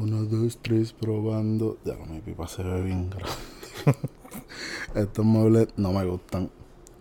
[0.00, 1.76] Uno, dos, tres, probando.
[1.84, 3.28] Ya, mi pipa se ve bien grande.
[4.94, 6.48] Estos muebles no me gustan.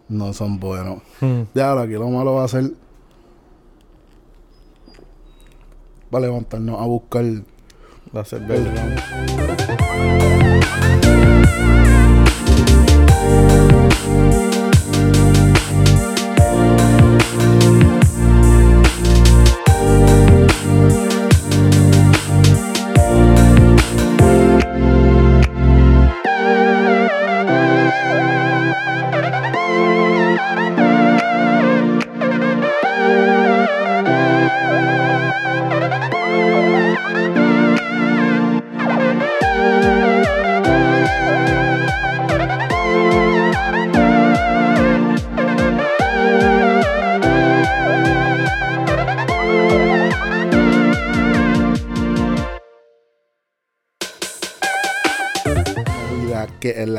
[0.09, 1.01] No son buenos.
[1.21, 1.43] Hmm.
[1.54, 2.73] Ya, aquí lo malo va a ser.
[6.13, 7.23] Va a levantarnos a buscar.
[8.12, 8.73] La cerveza.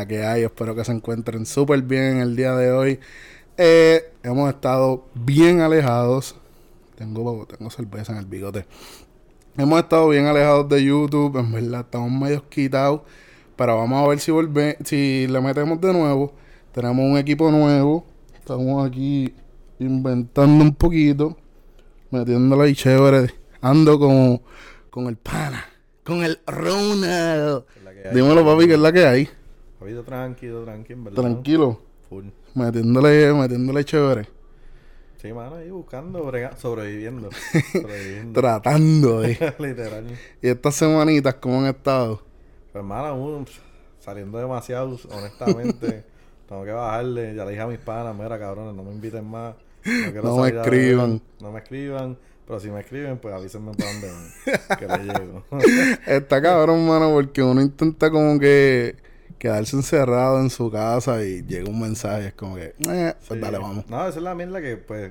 [0.00, 0.42] La que hay.
[0.42, 3.00] Espero que se encuentren súper bien el día de hoy.
[3.58, 6.36] Eh, hemos estado bien alejados.
[6.96, 8.66] Tengo, tengo cerveza en el bigote.
[9.58, 11.36] Hemos estado bien alejados de YouTube.
[11.38, 13.02] En verdad, estamos medio quitados.
[13.56, 16.32] Pero vamos a ver si volve, si le metemos de nuevo.
[16.72, 18.06] Tenemos un equipo nuevo.
[18.34, 19.34] Estamos aquí
[19.78, 21.36] inventando un poquito.
[22.10, 23.34] Metiéndole ahí chévere.
[23.60, 24.40] Ando con,
[24.88, 25.62] con el pana.
[26.04, 27.64] Con el Ronald.
[28.14, 29.28] Dímelo, papi, que es la que hay.
[29.80, 31.22] Papito, tranquilo, tranquilo, en verdad.
[31.22, 31.80] Tranquilo.
[32.08, 32.26] Full.
[32.54, 34.28] Metiéndole, metiéndole chévere.
[35.16, 37.30] Sí, mano, ahí buscando, brega- sobreviviendo.
[37.72, 38.40] sobreviviendo.
[38.40, 39.54] Tratando de.
[39.58, 40.06] Literal.
[40.42, 42.16] y estas semanitas, ¿cómo han estado?
[42.72, 43.60] Pues, hermano, uno, pf,
[44.00, 46.04] saliendo demasiado, honestamente.
[46.48, 47.34] tengo que bajarle.
[47.34, 49.54] Ya le dije a mis panas, mira, cabrones, no me inviten más.
[50.14, 51.22] No, No me escriban.
[51.40, 52.18] No me escriban.
[52.46, 54.08] Pero si me escriben, pues avísenme para dónde
[54.78, 55.44] que le llego.
[56.06, 58.96] Está cabrón, mano, porque uno intenta como que
[59.40, 63.38] quedarse encerrado en su casa y llega un mensaje, es como que, eh, pues Sí.
[63.40, 63.88] dale, vamos.
[63.88, 65.10] No, esa es la mierda que, pues,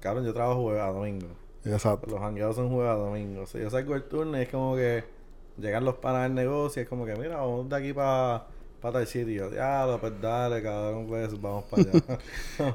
[0.00, 1.26] cabrón, yo trabajo jueves a domingo.
[1.66, 2.06] Exacto.
[2.10, 3.42] Los hangueados son jueves a domingo.
[3.42, 5.02] O sea, yo salgo el turno y es como que
[5.58, 8.46] llegan los panas del negocio y es como que, mira, vamos de aquí para
[8.80, 9.50] pa tal sitio.
[9.52, 12.18] Ya, pues dale, cabrón, pues vamos para allá.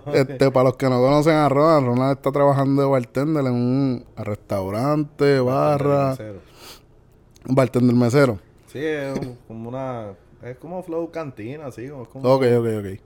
[0.14, 4.06] Este, para los que no conocen a Ronald, Ronald está trabajando de bartender en un
[4.18, 6.40] restaurante, barra, Mesero.
[7.46, 8.40] bartender mesero.
[8.68, 10.14] Sí, es un- como una.
[10.44, 11.88] Es como flow cantina, así.
[11.90, 13.00] Como, como, Ok, ok, ok.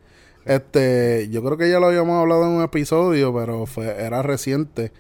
[0.46, 4.92] Este, yo creo que ya lo habíamos hablado en un episodio, pero fue, era reciente.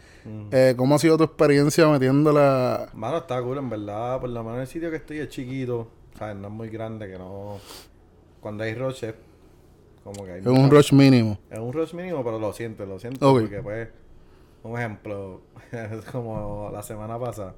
[0.51, 2.89] Eh, ¿Cómo ha sido tu experiencia metiéndola?
[2.93, 4.21] Mano, está cool, en verdad.
[4.21, 5.89] Por lo menos el sitio que estoy es chiquito.
[6.17, 6.35] ¿Sabes?
[6.37, 7.57] No es muy grande, que no.
[8.39, 9.15] Cuando hay rush, es
[10.03, 10.39] como que hay.
[10.39, 11.37] Es un rush mínimo.
[11.49, 13.29] Es un rush mínimo, pero lo siento, lo siento.
[13.29, 13.41] Ok.
[13.41, 13.89] Porque, pues,
[14.63, 15.41] un ejemplo,
[15.73, 17.55] es como la semana pasada.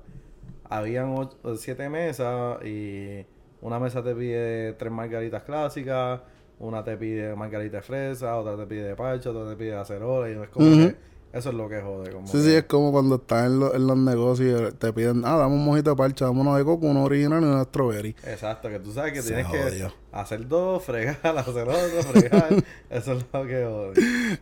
[0.68, 3.26] Habían ocho- siete mesas y
[3.66, 6.22] una mesa te pide tres margaritas clásicas,
[6.60, 9.78] una te pide margarita de fresa, otra te pide de parcha, otra te pide de
[9.78, 10.30] acerola.
[10.30, 10.78] Y es como Ujú.
[10.90, 10.96] que
[11.34, 12.12] eso es lo que jode.
[12.12, 14.94] Como Sí, que- sí, es como cuando estás en, lo- en los negocios y te
[14.94, 17.58] piden, ah, dame un mojito de parcha, dame uno de coco, uno original y uno
[17.58, 18.16] de strawberry.
[18.26, 19.94] Exacto, que tú sabes que Se tienes que jodió.
[20.14, 22.50] hacer dos, fregar, hacer otro, fregar.
[22.90, 23.94] eso es lo que jode.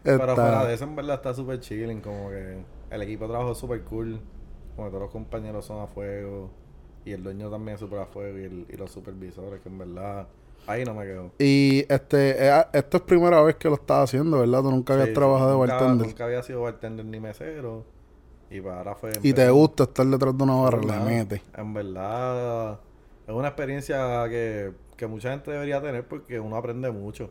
[0.04, 2.02] Pero Está- fuera de eso, en verdad está súper chilling.
[2.02, 2.58] Como que
[2.92, 4.20] el equipo de trabajo es súper cool.
[4.76, 6.52] Como que todos los compañeros son a fuego.
[7.06, 8.38] Y el dueño también es súper a fuego.
[8.40, 10.28] Y, el- y los supervisores, que en verdad.
[10.66, 11.32] Ahí no me quedo.
[11.40, 14.62] Y este, eh, esto es primera vez que lo estás haciendo, ¿verdad?
[14.62, 16.08] Tú nunca habías Sí, trabajado de nunca- bartender.
[16.08, 17.84] Nunca había sido bartender ni mesero.
[18.50, 19.12] Y para ahora fue.
[19.24, 21.42] Y te gusta estar detrás de una barra, le metes.
[21.58, 22.80] En verdad,
[23.28, 27.30] es una experiencia que, que mucha gente debería tener porque uno aprende mucho.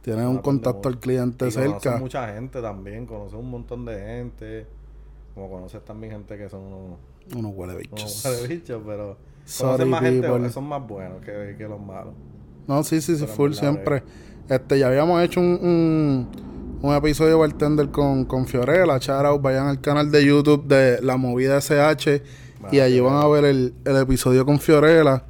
[0.00, 1.98] Tienes Uno un contacto al cliente Y conoces cerca.
[1.98, 4.66] mucha gente también, conoces un montón de gente.
[5.34, 6.98] Como conoces también gente que son unos,
[7.36, 11.54] Uno huele unos huele bichos, pero Sorry, conoces más gente que son más buenos que,
[11.56, 12.14] que los malos.
[12.66, 14.02] No, sí, sí, sí, Pero full siempre.
[14.48, 16.28] Este, ya habíamos hecho un, un,
[16.82, 18.94] un episodio de Bartender con, con Fiorella.
[18.94, 22.22] Out, vayan al canal de YouTube de La Movida SH
[22.70, 25.24] y allí van a ver el, el episodio con Fiorella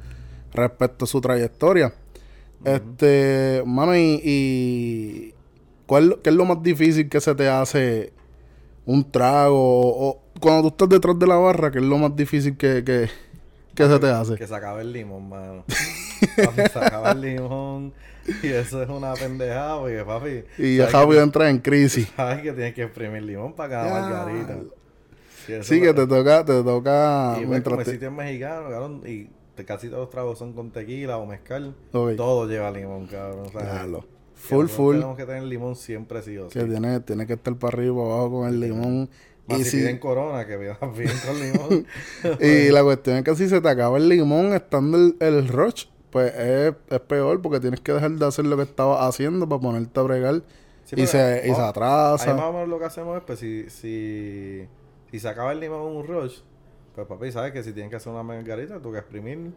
[0.53, 1.93] respecto a su trayectoria.
[2.63, 5.33] Este, mano, y, y
[5.85, 8.13] ¿cuál, ¿qué es lo más difícil que se te hace
[8.85, 9.57] un trago?
[9.57, 12.83] O, o cuando tú estás detrás de la barra, ¿qué es lo más difícil que,
[12.83, 13.09] que,
[13.75, 14.35] que se te hace?
[14.35, 15.63] Que se acabe el limón, mano.
[16.45, 17.93] papi, se acaba el limón.
[18.41, 20.43] Y eso es una pendejada, porque papi.
[20.57, 22.07] Y rápido que- entra en crisis.
[22.15, 23.93] Sabes que tienes que exprimir limón para cada Ya.
[24.25, 24.57] margarita.
[25.61, 28.69] Sí, que te toca, te toca Y pues, mientras como el te- sitio es mexicano,
[28.69, 29.29] cabrón, y
[29.65, 32.15] casi todos los tragos son con tequila o mezcal, Ok.
[32.15, 33.47] todo lleva limón, cabrón.
[33.47, 34.05] O sea, Diablo.
[34.49, 34.95] Full, full.
[34.95, 36.59] Tenemos que tener limón siempre sí o sí.
[36.59, 39.09] Que tiene, tiene que estar para arriba, para abajo con el limón.
[39.47, 41.85] Más Y si si- piden corona, que bien con limón.
[42.41, 45.85] Y la cuestión es que si se te acaba el limón estando el, el rush,
[46.11, 49.61] pues es, es peor porque tienes que dejar de hacer lo que estabas haciendo para
[49.61, 50.43] ponerte a bregar
[50.85, 52.33] Sí, y, se, y se vamos- Ahí atrasa.
[52.33, 54.67] más o menos lo que hacemos es, pues, si, si,
[55.09, 56.39] si se acaba el limón en un rush,
[56.93, 59.51] pues papi, sabes que si tienen que hacer una margarita, tú que exprimir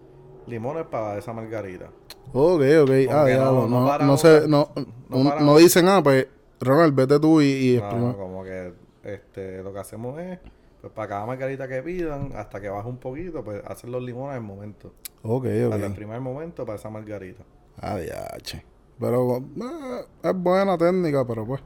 [0.46, 1.86] limones para esa margarita.
[2.32, 2.90] Ok, ok.
[3.10, 6.26] Ah, diablo, no- no, no no, sé, no, dicen, ah, pues,
[6.60, 8.72] Ronald, vete tú y, y no, como que
[9.04, 10.38] este, lo que hacemos es,
[10.80, 14.36] pues para cada margarita que pidan, hasta que baje un poquito, pues hacer los limones
[14.36, 14.92] en el momento.
[15.22, 15.94] Ok, Para el ok.
[15.96, 17.42] primer momento para esa margarita.
[17.80, 18.64] Ah, diache.
[18.98, 21.60] Pero eh, es buena técnica, pero pues,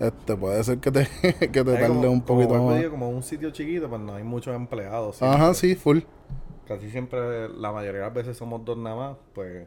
[0.00, 2.78] este, puede ser que te, que te tarde como- un como poquito y más.
[2.78, 5.22] digo, como un sitio chiquito, pues no hay muchos empleados.
[5.22, 6.00] Ajá, sí, full.
[6.68, 9.66] Casi siempre, la mayoría de las veces somos dos nada más, pues...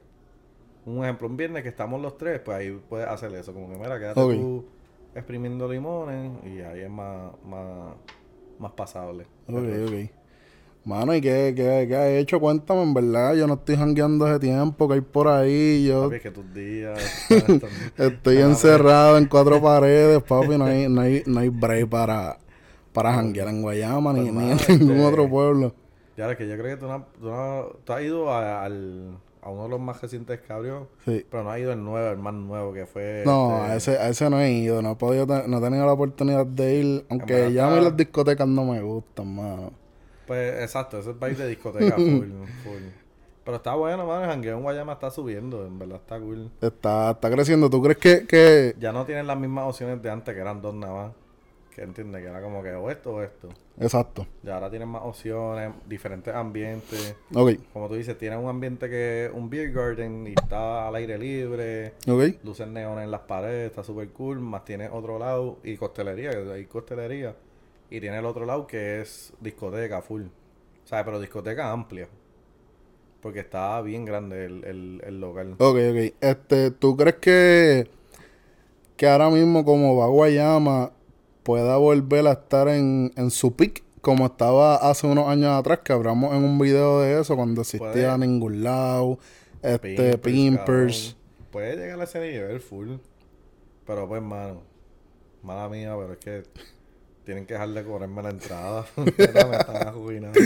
[0.85, 3.53] Un ejemplo, un viernes que estamos los tres, pues ahí puedes hacer eso.
[3.53, 4.31] Como que, mira, quédate Ok.
[4.33, 4.65] tú
[5.13, 7.93] exprimiendo limones y ahí es más, más,
[8.57, 9.25] más pasable.
[9.47, 9.57] Ok,
[9.87, 10.09] ok.
[10.83, 12.39] Mano, ¿y qué, qué, qué has hecho?
[12.39, 13.35] Cuéntame, en verdad.
[13.35, 15.85] Yo no estoy jangueando ese tiempo que hay por ahí.
[15.87, 16.99] Yo Papi, es que tus días...
[17.29, 20.57] están- estoy encerrado en cuatro paredes, papi.
[20.57, 22.39] No hay, no hay, no hay break para,
[22.91, 24.39] para janguear en Guayama ni, Pues, ni
[24.73, 25.75] en ningún este- otro pueblo.
[26.17, 29.49] Ya, que yo creo que tú, no, tú, no- tú has ido a, al, a
[29.49, 31.25] uno de los más recientes que abrió, Sí.
[31.29, 33.23] pero no has ido el nuevo, el más nuevo que fue...
[33.25, 34.81] No, a este, ese, a ese no he ido.
[34.81, 37.05] No he podido, no he tenido la oportunidad de ir.
[37.09, 39.71] Aunque ya a mí las discotecas no me gustan, mano.
[40.27, 42.29] Pues exacto, ese es país de discoteca full,
[42.63, 42.83] full.
[43.43, 46.51] Pero está bueno, mano, el jangueo en Guayama está subiendo, en verdad está cool.
[46.61, 47.69] Está, está creciendo.
[47.71, 48.75] ¿Tú crees que, que...
[48.79, 51.11] Ya no tienen las mismas opciones de antes, que eran dos nada más.
[51.75, 53.47] Que entiendes, que era como que o esto o esto.
[53.81, 54.27] Exacto.
[54.43, 57.15] Ya ahora tienen más opciones, diferentes ambientes.
[57.33, 60.95] Ok, Como tú dices, tienen un ambiente que es un beer garden y está al
[60.95, 61.93] aire libre.
[62.07, 62.43] ok.
[62.43, 66.51] luces neones en las paredes, está súper cool, más tiene otro lado y costelería, que
[66.51, 67.35] hay costelería,
[67.89, 72.07] y tiene el otro lado que es discoteca full, o sea, pero discoteca amplia,
[73.21, 75.55] porque está bien grande el, el, el local.
[75.57, 76.13] Ok, ok.
[76.21, 77.87] Este, ¿tú crees que,
[78.95, 80.91] que ahora mismo como va Guayama
[81.43, 85.93] pueda volver a estar en, en su peak como estaba hace unos años atrás que
[85.93, 88.17] hablamos en un video de eso cuando existía Puede.
[88.17, 89.19] ningún lado,
[89.61, 91.15] este, Pimpers, Pimpers.
[91.15, 91.49] cabrón.
[91.51, 92.95] Puede llegar a ese nivel full,
[93.85, 94.61] pero pues, mano,
[95.43, 96.43] mala mía, pero es que
[97.23, 100.39] tienen que dejar de cobrarme la entrada, Neta, me están arruinando.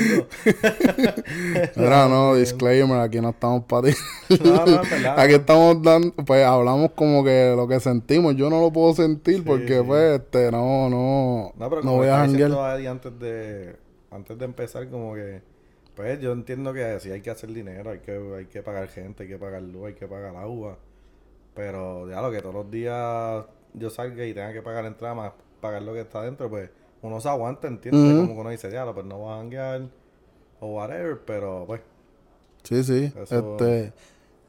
[1.75, 3.93] Mira, no, disclaimer, aquí no estamos para ti.
[4.43, 5.19] No, no, en verdad.
[5.19, 8.35] Aquí estamos dando, pues hablamos como que lo que sentimos.
[8.35, 9.83] Yo no lo puedo sentir porque sí.
[9.85, 12.51] pues este, no, no, No, pero no como voy a janguear.
[12.87, 13.75] antes de,
[14.11, 15.41] antes de empezar, como que,
[15.95, 19.23] pues yo entiendo que sí hay que hacer dinero, hay que, hay que pagar gente,
[19.23, 20.77] hay que pagar luz, hay que pagar agua.
[21.53, 25.31] Pero ya lo que todos los días yo salga y tenga que pagar entrada más,
[25.61, 26.69] pagar lo que está dentro, pues
[27.01, 28.01] uno se aguanta, ¿entiendes?
[28.13, 28.21] Ujú.
[28.21, 29.87] Como que uno dice, ya, pues no va a janguear
[30.59, 31.81] o whatever, pero pues,
[32.63, 33.13] Sí, sí.
[33.21, 33.93] Eso- Este,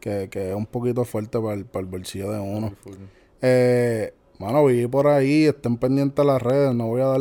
[0.00, 2.72] que, que es un poquito fuerte para el, para el bolsillo de uno.
[3.42, 7.20] Eh, mano, vi por ahí, estén pendientes las redes, no voy a dar.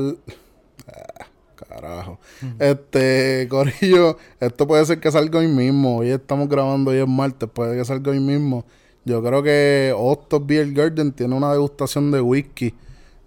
[0.88, 2.20] Ah, carajo.
[2.60, 5.98] Este, Corillo, esto puede ser que salga hoy mismo.
[5.98, 8.64] Hoy estamos grabando, hoy es martes, puede que salga hoy mismo.
[9.04, 12.74] Yo creo que Hostos Beer Garden tiene una degustación de whisky.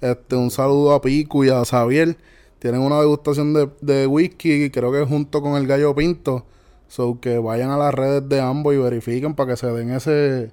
[0.00, 2.16] Este, un saludo a Pico y a Xavier.
[2.58, 6.44] Tienen una degustación de, de whisky, creo que junto con el gallo pinto.
[6.88, 10.50] So que vayan a las redes de ambos y verifiquen para que se den ese,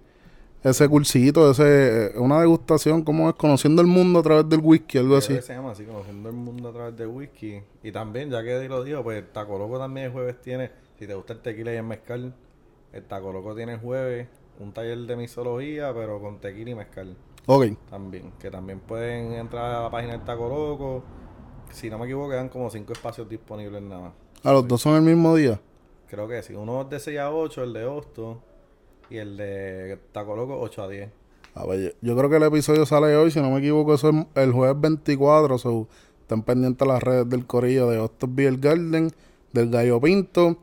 [0.63, 3.35] ese cursito, ese, eh, una degustación, como es?
[3.35, 5.41] Conociendo el mundo a través del whisky, algo así.
[5.41, 7.61] se llama así, conociendo el mundo a través de whisky.
[7.83, 11.13] Y también, ya que lo dijo, pues Taco Loco también el jueves tiene, si te
[11.13, 12.33] gusta el tequila y el mezcal,
[12.91, 14.27] el Taco Loco tiene el jueves
[14.59, 17.15] un taller de mixología, pero con tequila y mezcal
[17.47, 18.31] Ok, también.
[18.39, 21.03] Que también pueden entrar a la página del Taco Loco.
[21.71, 24.13] Si no me equivoco, quedan como cinco espacios disponibles nada más.
[24.43, 25.59] a los dos son el mismo día.
[26.07, 26.53] Creo que sí.
[26.53, 28.41] Uno es de 6 a 8, el de Hosto.
[29.09, 31.09] Y el de Taco Loco 8 a 10.
[31.55, 34.25] A ver, yo, creo que el episodio sale hoy, si no me equivoco, eso es
[34.35, 35.57] el jueves 24.
[35.57, 35.87] So,
[36.21, 39.11] estén pendientes las redes del corillo de Hostos Beer Garden,
[39.53, 40.57] del Gallo Pinto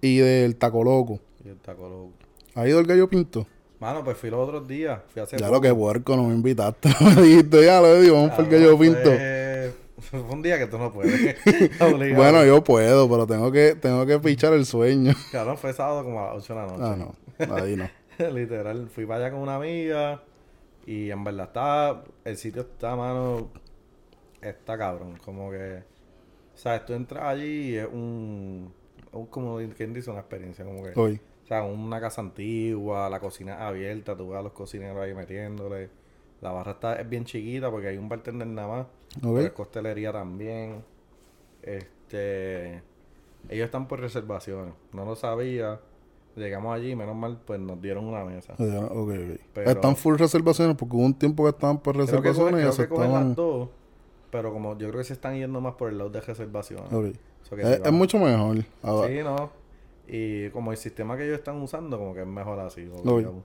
[0.00, 1.20] y del Taco Loco.
[1.44, 2.12] Y el Taco Loco.
[2.54, 3.46] ¿Ha ido el Gallo Pinto?
[3.80, 5.00] Mano, pues fui los otros días.
[5.08, 5.40] Fui a hacer.
[5.40, 6.88] Ya lo que puerco, no me invitaste.
[7.00, 9.02] me dijiste, ya lo digo, vamos por el Gallo Pinto.
[9.02, 9.74] Fue,
[10.20, 11.36] fue un día que tú no puedes.
[12.16, 15.14] Bueno, yo puedo, pero tengo que, tengo que pichar el sueño.
[15.30, 16.82] Cabrón, fue sábado como a las 8 de la noche.
[16.82, 16.96] Ah,
[17.46, 17.88] no, ahí no.
[18.32, 20.22] Literal, fui para allá con una amiga
[20.88, 23.50] y en verdad está, el sitio está, mano,
[24.40, 25.84] está cabrón, como que,
[26.54, 28.72] sabes, tú entras allí y es un,
[29.12, 31.20] un como quien dice, una experiencia, como que, Hoy.
[31.48, 35.88] O sea, una casa antigua, la cocina abierta, tú ves a los cocineros ahí metiéndole,
[36.42, 38.86] La barra está, es bien chiquita porque hay un bartender nada más.
[39.16, 39.22] Ok.
[39.22, 40.84] Pero es costelería también.
[41.62, 42.82] Este.
[43.48, 44.74] Ellos están por reservaciones.
[44.92, 45.80] No lo sabía.
[46.36, 48.52] Llegamos allí, menos mal, pues nos dieron una mesa.
[48.54, 48.60] Ok,
[48.94, 49.10] ok.
[49.54, 52.58] Pero- Están full reservaciones porque hubo un tiempo que estaban por Creo que, reservaciones cogen,
[52.58, 53.28] y creo que aceptaban.
[53.28, 53.68] las dos.
[54.30, 56.88] Pero como yo creo que se están yendo más por el lado de reservaciones.
[57.50, 58.58] Que Es, es mucho mejor.
[58.82, 59.50] Ahora, Sí, no.
[60.08, 62.82] Y como el sistema que ellos están usando, como que es mejor así.
[62.90, 63.12] Obvio.
[63.14, 63.42] obligado.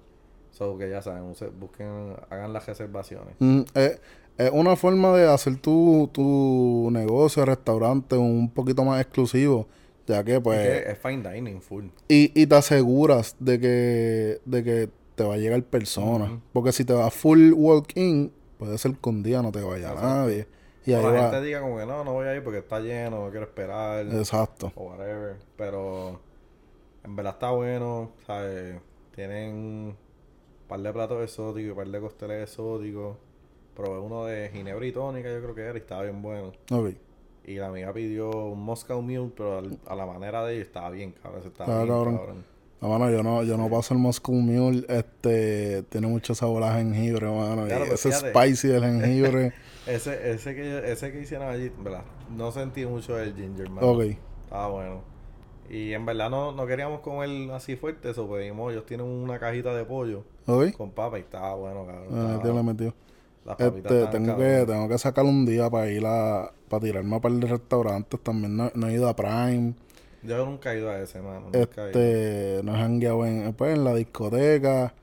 [0.51, 3.35] So que ya saben, use- busquen, hagan las reservaciones.
[3.39, 3.99] Mm, es,
[4.37, 9.67] es una forma de hacer tu, tu negocio, restaurante un poquito más exclusivo,
[10.05, 10.59] ya que pues...
[10.59, 11.85] Es que es fine dining full.
[12.07, 16.29] Y, y te aseguras de que, de que te va a llegar personas.
[16.29, 16.39] Ujú.
[16.53, 20.01] Porque si te vas full walk-in, puede ser que un día no te vaya Exacto.
[20.07, 20.47] nadie.
[20.85, 21.21] Y O ahí la va.
[21.31, 24.05] gente diga como que no, no voy a ir porque está lleno, no quiero esperar.
[24.05, 24.71] Exacto.
[24.75, 25.37] o whatever.
[25.57, 26.19] Pero
[27.03, 28.79] en verdad está bueno, ¿sabes?
[29.15, 29.95] Tienen un
[30.67, 33.17] par de platos exóticos, un par de costeles exóticos.
[33.75, 36.51] Probé uno de ginebra y tónica, yo creo que era, y estaba bien bueno.
[36.71, 36.89] Ok.
[37.45, 40.89] Y la amiga pidió un Moscow Mule, pero al- a la manera de ella estaba
[40.91, 41.41] bien, cabrón.
[41.45, 42.17] Estaba Estaba bien, cabrón.
[42.17, 42.45] cabrón.
[42.81, 44.85] Ah, mano, yo no, yo no paso el Moscow Mule.
[44.89, 47.65] Este, tiene mucho sabor a jengibre, mano.
[47.65, 48.29] y Claro, ese fíjate.
[48.29, 49.53] spicy del jengibre.
[49.85, 52.03] Ese, ese, que, ese que hicieron allí, ¿verdad?
[52.29, 53.83] No sentí mucho el ginger, man.
[53.83, 54.01] ok.
[54.45, 55.01] Estaba bueno.
[55.69, 58.71] Y en verdad no, no queríamos comer así fuerte, eso pedimos.
[58.71, 60.71] Ellos tienen una cajita de pollo Ok.
[60.77, 62.07] con papa y estaba bueno, cabrón.
[62.11, 62.93] Ah, Estaba- le metió.
[63.45, 67.15] las papitas Este, tengo que, tengo que sacar un día para ir a, para tirarme
[67.15, 68.19] a par de restaurantes.
[68.21, 69.73] También no, no he ido a Prime.
[70.21, 71.49] Yo nunca he ido a ese, mano.
[71.53, 71.85] Nunca.
[71.87, 74.93] Este, no he jangueado en, pues, en la discoteca.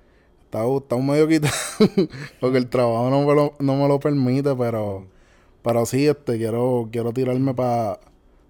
[0.45, 1.53] Está, está un medio quitado
[2.41, 5.05] porque el trabajo no me lo, no me lo permite, pero,
[5.63, 7.99] pero sí, este, quiero, quiero tirarme para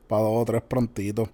[0.08, 1.28] dos o tres prontitos.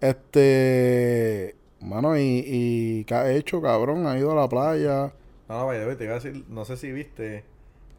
[0.00, 4.06] Este, mano, y, y ¿qué ha hecho, cabrón?
[4.06, 5.12] ¿Ha ido a la playa?
[5.48, 7.44] No, no, vaya, te iba a decir, no sé si viste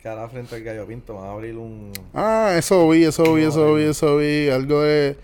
[0.02, 1.92] que ahora frente al Gallo Pinto van a abrir un...
[2.14, 4.50] Ah, eso vi, eso vi, eso vi, eso vi.
[4.50, 5.16] Algo de...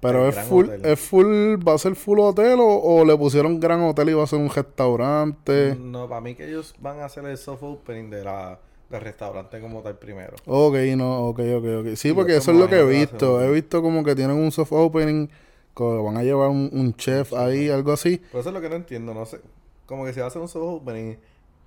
[0.00, 0.84] Pero es full, Hotel.
[0.84, 4.24] es full, ¿va a ser full hotel o, o le pusieron gran hotel y va
[4.24, 5.76] a ser un restaurante?
[5.80, 8.58] No, para mí que ellos van a hacer el soft opening de la,
[8.90, 10.34] del restaurante como tal primero.
[10.46, 11.86] Ok, no, ok, ok, ok.
[11.96, 13.42] Sí, porque eso es lo que he visto.
[13.42, 15.26] He visto como que tienen un soft opening,
[15.74, 18.20] que van a llevar un, un chef ahí, algo así.
[18.30, 19.40] Pero eso es lo que no entiendo, no sé.
[19.86, 21.16] Como que si va a hacer un soft opening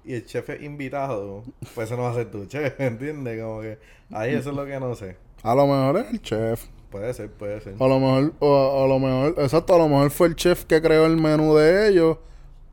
[0.04, 1.44] y el chef es invitado,
[1.76, 3.42] pues eso no va a ser tu chef, ¿entiendes?
[3.42, 3.78] Como que
[4.12, 5.18] ahí eso es lo que no sé.
[5.44, 6.66] A lo mejor es el chef.
[6.90, 7.76] Puede ser, puede ser.
[7.80, 10.64] A lo mejor, o a, a lo mejor, exacto, a lo mejor fue el chef
[10.64, 12.18] que creó el menú de ellos,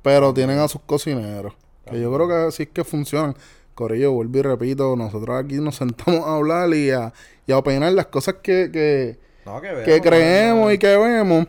[0.02, 1.54] pero tienen a sus cocineros.
[1.90, 3.34] Que yo creo que así es que funcionan.
[3.74, 7.12] Corillo, vuelvo y repito, nosotros aquí nos sentamos a hablar y a,
[7.46, 10.72] y a opinar las cosas que, que, No, que creemos ¿no?
[10.72, 11.46] y que vemos.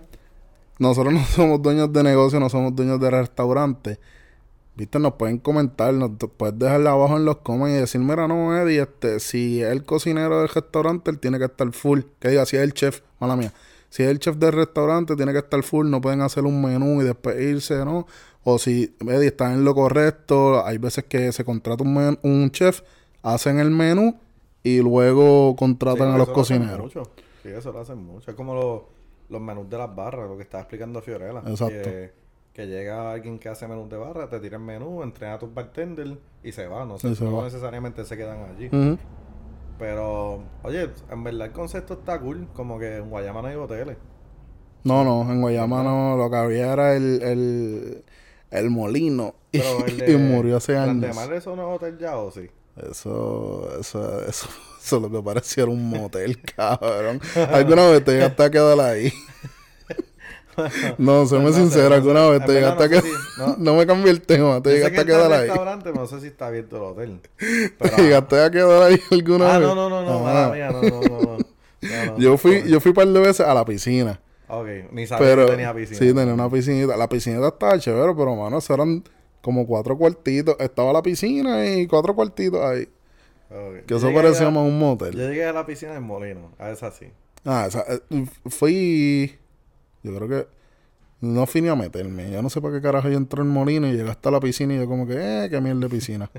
[0.80, 4.00] Nosotros no somos dueños de negocio, no somos dueños de restaurante.
[4.76, 8.58] Viste, nos pueden comentar, nos puedes dejarla abajo en los comments y decir, mira, no,
[8.58, 12.02] Eddie, este, si es el cocinero del restaurante, él tiene que estar full.
[12.20, 13.54] Que diga, si es el chef, mala mía.
[13.90, 17.02] Si es el chef del restaurante, tiene que estar full, no pueden hacer un menú
[17.02, 18.06] y después irse, ¿no?
[18.44, 22.52] O si Eddie está en lo correcto, hay veces que se contrata un, men- un
[22.52, 22.82] chef,
[23.24, 24.20] hacen el menú
[24.62, 26.92] y luego Sí, contratan a los lo cocineros.
[27.46, 28.32] Sí, eso lo hacen mucho.
[28.32, 28.82] Es como los,
[29.30, 31.44] los menús de las barras, lo que estaba explicando Fiorella.
[31.46, 31.84] Exacto.
[31.84, 32.12] Que,
[32.52, 35.54] que llega alguien que hace menús de barra, te tira el menú, entrena a tus
[35.54, 36.86] bartenders y se va.
[36.86, 37.44] No, sé, Y se no va.
[37.44, 38.98] necesariamente se quedan allí.
[39.78, 42.48] Pero, oye, en verdad el concepto está cool.
[42.54, 43.98] Como que en Guayama no hay hoteles.
[44.84, 48.04] No, no, en Guayama no, lo que había era el, el,
[48.50, 49.36] el molino.
[49.52, 51.16] Y, Pero el de, y murió hace años.
[51.32, 52.50] ¿eso no es hotel ya o sí?
[52.78, 54.48] Eso, eso, eso,
[54.84, 57.22] eso lo que parecía era un motel, cabrón.
[57.52, 59.12] ¿Alguna vez te llegaste a quedar ahí?
[60.98, 63.04] no, séme No sincero, no alguna vez te llegaste a quedar...
[63.04, 63.56] si- no.
[63.58, 65.48] No me cambié el tema, te llegaste a quedar ahí.
[65.48, 67.20] restaurante, no sé si está abierto el hotel.
[67.38, 69.68] Pero, ¿Te llegaste a quedar ahí alguna ah, vez?
[69.68, 70.24] no, no, no, no, Ah.
[70.24, 71.38] mala mía, no, no, no, no.
[71.82, 72.18] No, no.
[72.18, 74.20] Yo fui, yo fui un par de veces a la piscina.
[74.48, 76.00] Ok, ni sabía Pero que tenía piscina.
[76.00, 76.96] sí, tenía una piscinita.
[76.98, 79.04] La piscinita estaba chévere, pero mano, eso eran
[79.46, 80.56] como cuatro cuartitos.
[80.58, 82.90] Estaba la piscina y cuatro cuartitos ahí.
[83.86, 85.14] Que eso parecía más un motel.
[85.14, 87.12] Yo llegué a la piscina en Molino, a esa sí.
[87.44, 89.38] Ah, esa, eh, fui.
[90.02, 90.48] Yo creo que.
[91.22, 92.32] No fui ni a meterme.
[92.32, 94.74] Yo no sé para qué carajo yo entré en Molino y llegué hasta la piscina
[94.74, 96.32] y yo, como que, eh, qué mierda de piscina.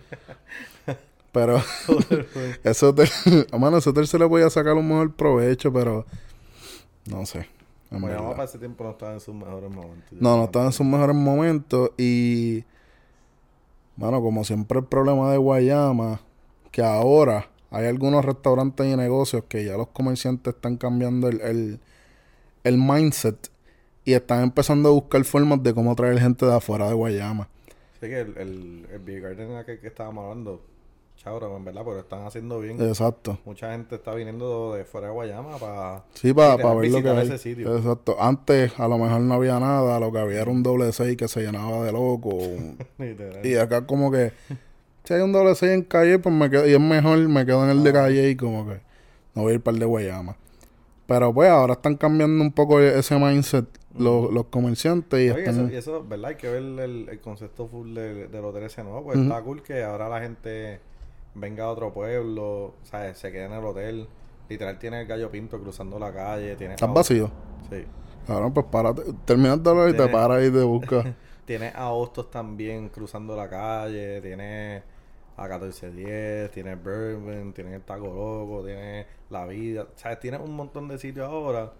[1.33, 1.63] pero.
[2.65, 3.09] ese hotel.
[3.53, 6.05] a mano, ese hotel se le podía sacar un mejor provecho, pero.
[7.09, 7.47] No sé.
[7.89, 8.31] Bueno, verdad.
[8.33, 10.11] para ese tiempo no estaba en sus mejores momentos.
[10.11, 12.65] No, no estaba en sus mejores momentos y,
[13.97, 16.21] bueno, como siempre el problema de Guayama,
[16.71, 21.81] que ahora hay algunos restaurantes y negocios que ya los comerciantes están cambiando el, el,
[22.65, 23.51] el mindset
[24.05, 27.49] y están empezando a buscar formas de cómo traer gente de afuera de Guayama.
[28.01, 30.63] Sí, que el, el, el Beer Garden aquel que estábamos hablando
[31.17, 32.81] Chabro, en verdad, pero están haciendo bien.
[32.81, 33.39] Exacto.
[33.45, 37.09] Mucha gente está viniendo de fuera de Guayama para Sí, para literal ver lo que
[37.11, 37.27] hay.
[37.27, 37.77] ese sitio.
[37.77, 38.17] Exacto.
[38.21, 41.27] Antes a lo mejor no había nada, lo que había era un doble 6 que
[41.27, 42.39] se llenaba de loco.
[43.45, 44.33] Y acá como que
[45.05, 47.65] si hay un doble 6 en calle, pues me quedo, y es mejor, me quedo
[47.65, 47.83] en el Ah.
[47.83, 48.81] de calle y como que
[49.35, 50.37] no voy a ir para el de Guayama.
[51.07, 53.65] Pero pues ahora están cambiando un poco ese mindset
[53.97, 55.67] los, los comerciantes y Oye, están...
[55.67, 56.31] eso, y eso, ¿verdad?
[56.31, 59.05] Hay que ver el, el concepto full de- del hotel ese nuevo.
[59.05, 60.81] Pues está cool que ahora la gente
[61.37, 63.19] venga a otro pueblo, ¿sabes?
[63.19, 64.09] Se quede en el hotel.
[64.49, 66.57] Literal tiene el gallo pinto cruzando la calle.
[66.57, 67.31] Tiene ¿Estás a- vacío?
[67.71, 67.85] Sí.
[68.29, 71.07] Ahora pues párate, terminas de hablar y te paras y te buscas.
[71.47, 74.21] Tiene a Hostos también cruzando la calle.
[74.21, 74.83] Tiene
[75.37, 76.51] a 1410.
[76.51, 77.53] Tiene Bourbon.
[77.53, 78.65] Tiene el Taco Loco.
[78.65, 79.87] Tiene La Vida.
[79.95, 80.19] ¿Sabes?
[80.19, 81.73] Tiene un montón de sitios ahora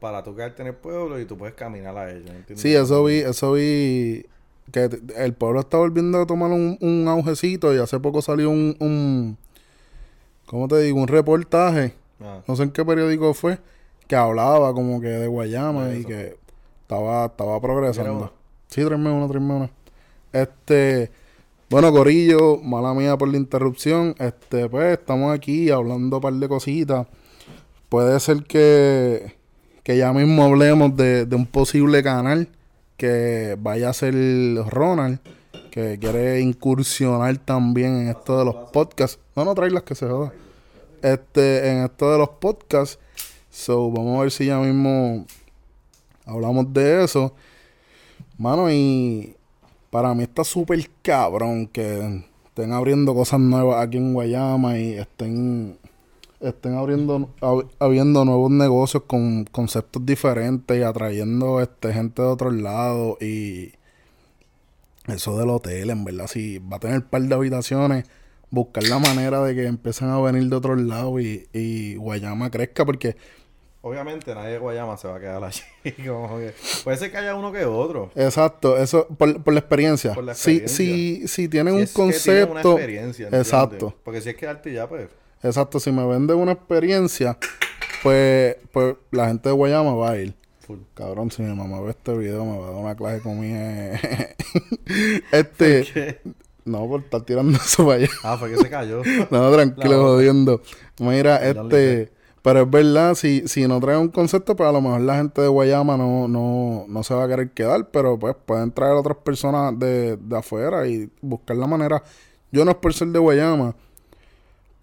[0.00, 2.30] para tú quedarte en el pueblo y tú puedes caminar a ellos.
[2.30, 2.60] ¿entiendes?
[2.60, 4.26] Sí, eso vi, eso vi
[4.72, 8.76] que el pueblo está volviendo a tomar un, un aujecito y hace poco salió un,
[8.80, 9.36] un
[10.46, 11.00] ¿cómo te digo?
[11.00, 13.58] un reportaje, Ah, no sé en qué periódico fue,
[14.06, 16.36] que hablaba como que de Guayama y que
[16.82, 18.32] estaba, estaba ¿Quieres progresando.
[18.68, 19.70] Sí, tráeme uno, tráeme uno.
[20.32, 21.10] Este,
[21.68, 24.14] bueno, Corillo, mala mía por la interrupción.
[24.18, 27.06] Este, pues, estamos aquí hablando un par de cositas.
[27.88, 29.34] Puede ser que,
[29.82, 32.48] que ya mismo hablemos de, de un posible canal
[32.96, 34.14] que vaya a ser
[34.68, 35.20] Ronald,
[35.70, 39.18] que quiere incursionar también en esto de los podcasts.
[39.34, 40.32] No, no las que se joda.
[41.02, 42.98] Este, en esto de los podcasts.
[43.50, 45.26] So, vamos a ver si ya mismo
[46.24, 47.34] hablamos de eso.
[48.38, 49.34] Mano, y
[49.90, 55.78] para mí está súper cabrón que estén abriendo cosas nuevas aquí en Guayama y estén,
[56.40, 62.54] estén abriendo, hab- habiendo nuevos negocios con conceptos diferentes y atrayendo este, gente de otros
[62.54, 63.20] lados.
[63.22, 63.72] Y
[65.08, 68.06] eso del hotel, en verdad, si va a tener un par de habitaciones,
[68.50, 72.84] buscar la manera de que empiecen a venir de otros lados y, y Guayama crezca,
[72.84, 73.16] porque
[73.82, 75.60] Obviamente nadie de Guayama se va a quedar allí.
[76.08, 76.52] como que-
[76.82, 78.10] puede ser que haya uno que otro.
[78.16, 80.12] Exacto, eso por, por la experiencia.
[80.12, 80.84] Por la Si, experiencia.
[81.24, 83.46] si, si tienen Si un una concepto, experiencia, ¿entiendes?
[83.46, 85.08] exacto, Porque si es quedarte ya, pues.
[85.42, 87.38] Exacto, si me venden una experiencia,
[88.02, 90.34] pues, pues la gente de Guayama va a ir.
[90.60, 90.78] Full.
[90.94, 93.56] Cabrón, si mi mamá ve este video, me va a dar una clase conmigo.
[95.32, 96.20] este, ¿Qué?
[96.64, 98.08] no, por estar tirando eso para allá.
[98.22, 99.02] Ah, fue que se cayó.
[99.30, 100.60] No, tranquilo, jodiendo.
[100.98, 105.00] Mira, este, pero es verdad, si, si no traen un concepto, pues a lo mejor
[105.00, 108.70] la gente de Guayama no, no, no se va a querer quedar, pero pues pueden
[108.72, 112.02] traer otras personas de, de afuera y buscar la manera.
[112.52, 113.74] Yo no es por ser de Guayama,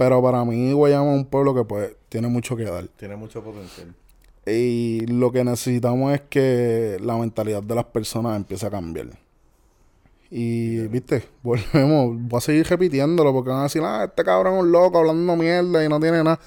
[0.04, 2.90] pero para mí Guayama es un pueblo que pues tiene mucho que dar.
[2.98, 3.96] Tiene mucho potencial.
[4.46, 9.08] Y lo que necesitamos es que la mentalidad de las personas empiece a cambiar.
[10.30, 14.60] Y, viste, volvemos, voy a seguir repitiéndolo porque van a decir, ah, este cabrón es
[14.64, 16.38] un loco hablando mierda y no tiene nada.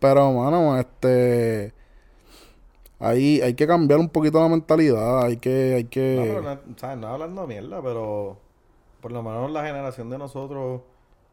[0.00, 1.72] Pero, mano, este.
[2.98, 5.22] Ahí hay que cambiar un poquito la mentalidad.
[5.24, 5.74] Hay que.
[5.76, 6.98] Hay No, que pero no, ¿sabes?
[6.98, 8.38] no hablando mierda, pero
[9.00, 10.80] por lo menos la generación de nosotros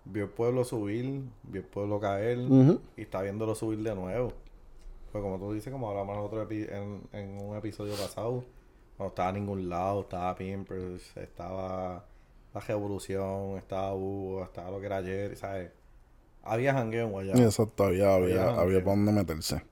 [0.06, 2.40] vio el pueblo subir, vio el pueblo caer
[2.98, 4.34] y está viéndolo subir de nuevo.
[5.12, 8.44] Pues como tú dices, como hablamos nosotros en, en un episodio pasado,
[8.98, 12.06] no estaba a ningún lado, estaba Pimpers, estaba
[12.54, 15.72] la revolución, estaba Hugo, estaba lo que era ayer, ¿sabes?
[16.44, 17.44] Había jangueo en Guayama.
[17.44, 19.64] Exacto, había, había, Había para dónde meterse.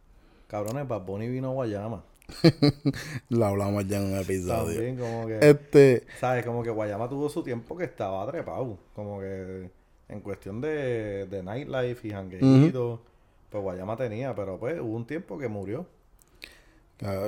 [0.47, 2.03] Cabrones, Bad Bunny vino a Guayama.
[3.29, 4.75] Lo hablamos ya en un episodio.
[4.75, 5.39] También como que...
[5.41, 6.03] Este.
[6.19, 6.45] ¿Sabes?
[6.45, 8.77] Como que Guayama tuvo su tiempo que estaba trepado.
[8.93, 9.71] Como que
[10.09, 13.01] en cuestión de, de nightlife y jangueito,
[13.49, 15.85] pues Guayama tenía, pero pues hubo un tiempo que murió.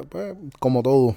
[0.10, 1.15] Pues, como todo,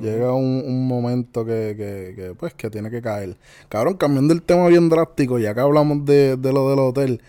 [0.00, 3.36] llega un, un momento que, que, que, pues, que tiene que caer.
[3.68, 7.20] Cabrón, cambiando el tema bien drástico, ya que hablamos de, de lo del hotel,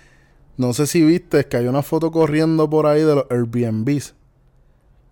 [0.58, 4.13] no sé si viste que hay una foto corriendo por ahí de los Airbnbs.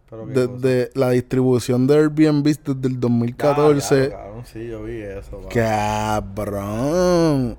[0.09, 0.67] Pero qué De, cosa.
[0.67, 4.09] de la distribución de Airbnbs desde el Ah, 2014.
[4.09, 5.41] ya, cabrón, sí, yo vi eso.
[5.51, 7.57] Cabrón.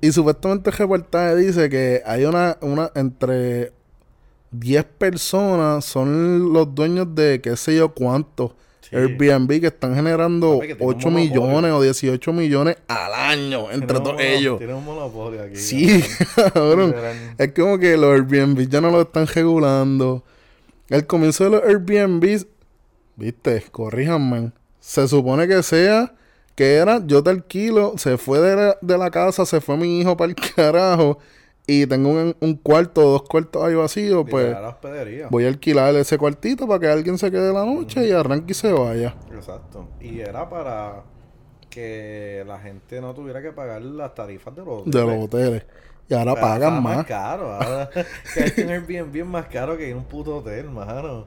[0.00, 3.72] Y supuestamente el reportaje dice que hay una, una entre
[4.50, 8.52] 10 personas son los dueños de qué sé yo cuántos
[8.88, 8.94] Sí.
[8.94, 11.42] Airbnb que están generando Papi, que tiene un 8 monopolio.
[11.42, 14.58] millones o 18 millones al año entre todos ellos.
[14.58, 15.56] Tiene un monopolio aquí.
[15.56, 16.04] Sí,
[16.54, 16.94] cabrón.
[17.38, 20.22] Es como que los Airbnb ya no lo están regulando.
[20.88, 22.46] El comienzo de los Airbnb,
[23.16, 24.52] viste, corríjanme.
[24.78, 26.14] Se supone que sea
[26.56, 30.00] que era yo te alquilo, se fue de la, de la casa, se fue mi
[30.00, 31.18] hijo para el carajo
[31.66, 34.78] y tengo un, un cuarto o dos cuartos ahí vacíos, pues la
[35.30, 38.54] voy a alquilar ese cuartito para que alguien se quede la noche y arranque y
[38.54, 39.14] se vaya.
[39.32, 39.88] Exacto.
[40.00, 41.02] Y era para
[41.68, 45.64] que la gente no tuviera que pagar las tarifas de los De los hoteles.
[46.08, 46.98] Y ahora pagan más.
[46.98, 47.52] más caro.
[47.52, 47.90] Ahora
[48.34, 51.26] que hay un Airbnb es más caro que ir a un puto hotel, mano.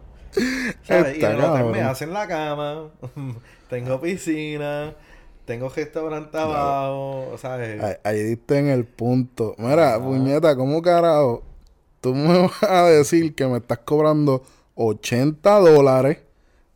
[0.83, 1.17] ¿Sabes?
[1.17, 2.89] Y en el hotel me hacen la cama,
[3.69, 4.93] tengo piscina,
[5.49, 7.81] tengo restaurante abajo, ¿sabes?
[7.81, 9.55] Ahí, ahí diste en el punto.
[9.57, 11.41] Mira, puñeta, ¿cómo carajo?
[12.01, 14.43] Tú me vas a decir que me estás cobrando
[14.75, 16.19] 80 dólares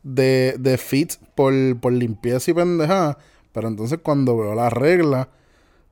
[0.02, 3.16] de, de fees por, por limpieza y pendejada.
[3.52, 5.28] Pero entonces cuando veo las reglas,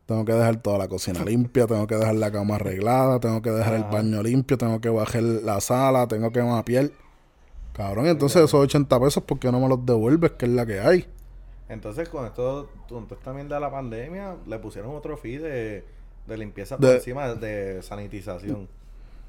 [0.06, 3.52] tengo que dejar toda la cocina limpia, tengo que dejar la cama arreglada, tengo que
[3.52, 6.90] dejar el baño limpio, tengo que bajar la sala, tengo que mapear.
[7.74, 10.32] Cabrón, entonces esos 80 pesos, ¿por qué no me los devuelves?
[10.32, 11.06] Que es la que hay.
[11.72, 15.84] Entonces, con esto, con esta mierda de la pandemia, le pusieron otro fee de,
[16.26, 18.68] de limpieza De- por encima de sanitización.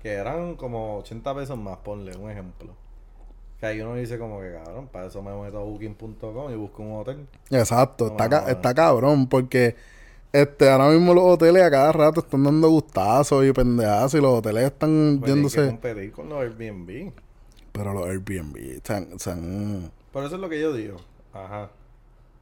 [0.01, 2.73] Que eran como 80 pesos más, ponle un ejemplo.
[3.60, 6.84] Que ahí uno dice como que, cabrón, para eso me meto a booking.com y busco
[6.84, 7.25] un hotel.
[7.49, 9.77] Exacto, No, está, ca- está cabrón, porque
[10.34, 14.39] este ahora mismo los hoteles a cada rato están dando gustazos y pendejazos y los
[14.39, 15.65] hoteles están Pues hay que yéndose.
[15.67, 17.13] competir con los Airbnb.
[17.71, 20.97] Pero los Airbnb están, están- Por eso es lo que yo digo.
[21.32, 21.69] Ajá.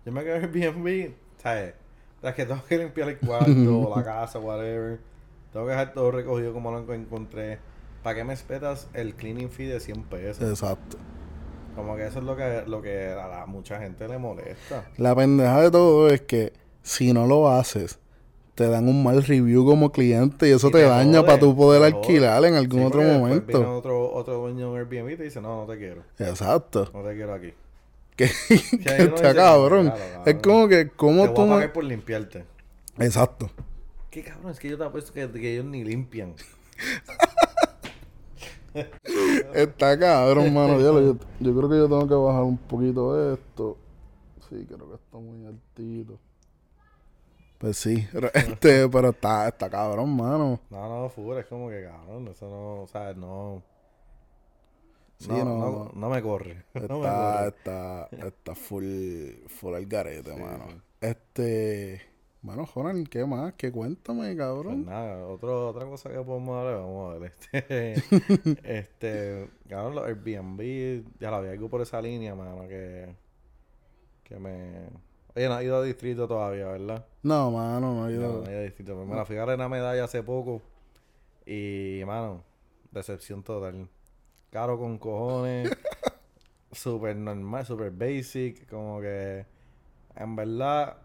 [0.06, 1.74] Yo me quedo en Airbnb, ¿sabes?
[2.22, 5.00] Tras que tengo que limpiar el cuarto, la casa, whatever.
[5.54, 7.60] Tengo que dejar todo recogido como lo encontré.
[8.04, 10.50] ¿Para qué me espetas el cleaning fee de 100 pesos?
[10.50, 10.98] Exacto.
[11.76, 14.86] Como que eso es lo que, lo que a la mucha gente le molesta.
[14.98, 18.00] La pendeja de todo es que si no lo haces,
[18.56, 21.40] te dan un mal review como cliente y eso Y te, te daña jode, para
[21.40, 23.60] tú poder alquilar en algún Sí, otro momento.
[23.60, 26.04] Viene otro, otro dueño de un Airbnb y te dice, no, no te quiero.
[26.20, 26.90] Exacto.
[26.94, 27.54] No te quiero aquí.
[28.16, 28.26] Que,
[28.86, 29.90] está cabrón.
[29.92, 31.52] claro, Es como que, Te ¿cómo voy tú a me...
[31.56, 32.46] pagar por limpiarte.
[33.00, 33.50] Exacto.
[34.10, 36.36] Qué cabrón, es que yo te apuesto que, que ellos ni limpian.
[39.54, 40.80] Está cabrón, mano.
[40.80, 43.78] Yo, yo creo que yo tengo que bajar un poquito esto.
[44.50, 46.18] Sí, creo que está muy altito.
[47.58, 50.60] Pues sí, pero- este, pero está, está cabrón, mano.
[50.70, 53.62] No, no, full, es como que cabrón, eso no, o sea, no.
[55.22, 55.92] Sí, no, no, no, no.
[55.94, 56.64] no me corre.
[56.74, 57.48] No me Está, corre.
[57.50, 60.66] está, está full, full al garete, Sí, mano.
[60.70, 60.76] sí.
[61.02, 62.02] Este,
[62.42, 63.54] bueno, Jonathan, ¿qué más?
[63.54, 64.86] ¿Qué cuéntame, Pues cabrón?
[64.86, 67.34] nada, otro, otra cosa que podemos hablar, vamos a ver.
[67.52, 67.94] Este,
[68.80, 73.16] este, cabrón, los Airbnb, ya la vi algo por esa línea, mano, que,
[74.24, 74.88] que me.
[75.36, 77.06] Oye, no ha ido a distrito todavía, ¿verdad?
[77.24, 78.42] No, mano, no No, ido.
[78.42, 78.96] no he ido a distrito.
[79.06, 80.62] Me la fui a Arena Medalla hace poco.
[81.46, 82.44] Y, mano,
[82.92, 83.88] decepción total.
[84.52, 85.72] Caro con cojones.
[86.72, 88.70] super normal, super basic.
[88.70, 89.46] Como que,
[90.16, 90.98] en verdad,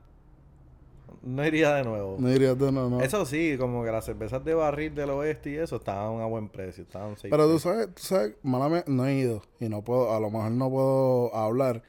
[1.22, 2.16] no iría de nuevo.
[2.18, 3.00] No iría de no, no.
[3.00, 6.48] Eso sí, como que las cervezas de barril del oeste y eso estaban a buen
[6.48, 6.82] precio.
[6.82, 10.30] Estaban Pero tú sabes, tú sabes, malamente no he ido y no puedo, a lo
[10.30, 11.82] mejor no puedo hablar.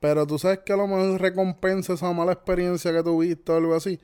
[0.00, 3.74] Pero tú sabes que a lo mejor recompensa esa mala experiencia que tuviste o algo
[3.74, 4.00] así,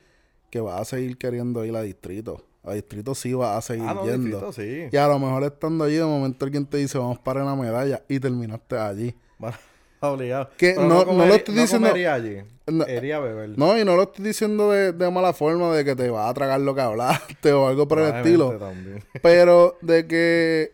[0.50, 2.44] que vas a seguir queriendo ir a distrito.
[2.70, 4.40] A distrito sí vas a seguir Ah, no, yendo.
[4.40, 4.88] distrito sí.
[4.90, 8.02] Y a lo mejor estando allí, de momento alguien te dice, vamos para la medalla
[8.09, 9.14] y terminaste allí.
[9.38, 9.57] Bueno,
[10.00, 10.50] obligado.
[10.57, 12.42] Que Pero no- no lo estoy diciendo- allí.
[12.66, 13.59] Beber.
[13.59, 16.35] No, y no lo estoy diciendo de, de mala forma, de que te vas a
[16.35, 18.52] tragar lo que hablaste o algo por el estilo.
[18.59, 19.02] también.
[19.22, 20.72] Pero de que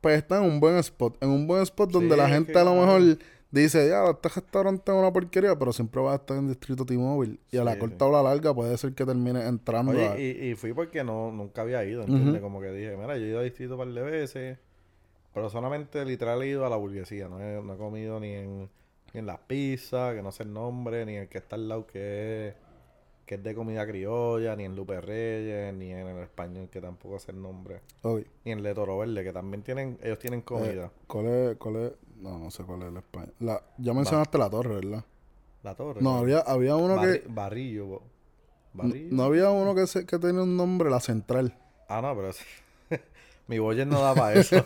[0.00, 2.64] pues está en un buen spot, en un buen spot donde Sí, la gente a
[2.64, 3.18] lo mejor
[3.52, 7.38] dice, ya, este restaurante es una porquería, pero siempre va a estar en Distrito T-Mobile.
[7.50, 10.22] Y a la Sí, corta o la larga puede ser que termine entrando a- Oye,
[10.40, 12.40] y, y fui porque no, nunca había ido, ¿entiendes?
[12.40, 14.58] Como que dije, mira, yo he ido a distrito un par de veces,
[15.34, 18.68] pero solamente literal he ido a la burguesía, no he, no he comido ni en,
[19.14, 21.86] ni en las pizzas, que no sé el nombre, ni el que está al lado
[21.86, 22.54] que es,
[23.24, 27.18] que es de comida criolla, ni en Lupe Reyes, ni en el español, que tampoco
[27.18, 30.86] sé el nombre, Oye, ni en Le Toro Verde, que también tienen, ellos tienen comida.
[30.86, 31.92] eh, ¿cuál es, cuál es?
[32.22, 33.34] No, no sé cuál es el español.
[33.40, 35.04] La, ya mencionaste la torre, ¿verdad?
[35.62, 36.00] La Torre.
[36.02, 37.28] No, había, había uno Barri- que...
[37.28, 37.86] Barrillo.
[37.86, 38.02] bo-
[38.74, 39.08] Barrillo.
[39.14, 41.56] No había uno que, se, que tenía un nombre, la central.
[41.88, 42.44] Ah, no, pero ese-
[43.46, 44.56] mi boyer no da para eso.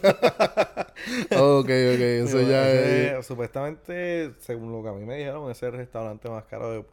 [1.33, 2.71] ok, ok, eso ya
[3.19, 3.27] es...
[3.27, 6.85] Supuestamente, según lo que a mí me dijeron, es el restaurante más caro de,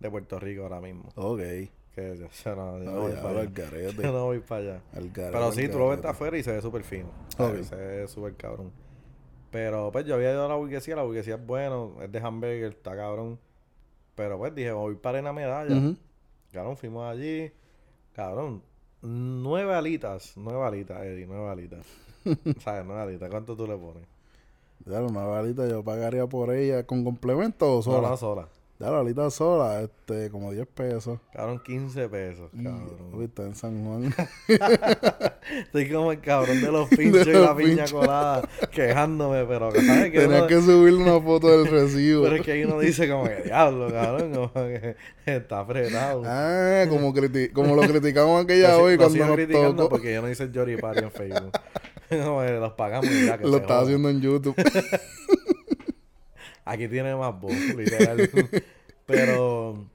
[0.00, 1.08] de Puerto Rico ahora mismo.
[1.14, 1.38] Ok.
[1.94, 3.90] Que yo, yo no, yo no voy para al allá.
[4.02, 4.80] Yo no voy para allá.
[4.94, 7.10] Al garete, Pero sí, tú lo ves afuera y se ve súper fino.
[7.38, 7.62] Ok.
[7.64, 8.72] Se ve súper cabrón.
[9.52, 12.72] Pero pues yo había ido a la burguesía, la burguesía es bueno, es de hamburger,
[12.72, 13.38] está cabrón.
[14.14, 15.94] Pero pues dije, voy para Arena Medalla.
[16.50, 17.52] Cabrón, fuimos allí.
[18.14, 18.62] Cabrón,
[19.02, 21.86] nueve alitas, nueve alitas, Eddie, nueve alitas.
[22.60, 22.84] ¿Sabes?
[22.86, 24.02] Nueve alitas, ¿cuánto tú le pones?
[24.86, 28.00] Ya, una balita yo pagaría por ella con complemento o sola.
[28.00, 28.48] No, no, sola.
[28.82, 31.20] Ya la alita sola, este, como 10 pesos.
[31.32, 33.18] Cabrón, 15 pesos, Y, cabrón.
[33.20, 34.12] Viste, en San Juan.
[35.66, 37.92] Estoy como el cabrón de los pinchos y los la piña pinchos.
[37.92, 42.24] colada quejándome, pero ¿sabes que Tenías uno- que subirle una foto del recibo.
[42.24, 46.22] Pero es que ahí uno dice como que diablo, cabrón, como que está apretado.
[46.26, 49.88] Ah, como, criti- como lo criticamos aquella hoy cuando sigo nos criticando tocó.
[49.90, 51.52] porque yo no hice el Jory Party en Facebook.
[52.08, 54.54] Que los pagamos y ya que Lo estaba haciendo en YouTube.
[56.64, 58.30] Aquí tiene más voz, literal.
[59.06, 59.86] Pero,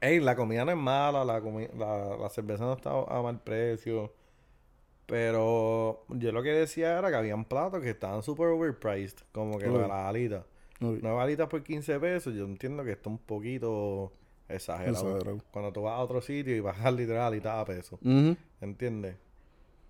[0.00, 4.12] hey, la comida no es mala, la, la, la cerveza no está a mal precio.
[5.06, 9.66] Pero yo lo que decía era que habían platos que estaban super overpriced, como que
[9.66, 10.44] lo de las alitas.
[10.80, 14.12] Nueve alitas por 15 pesos, yo entiendo que está un poquito
[14.48, 15.16] exagerado.
[15.16, 15.42] Exagerado.
[15.50, 18.36] Cuando tú vas a otro sitio y bajas literal alitas a peso, ujú.
[18.60, 19.16] ¿entiendes?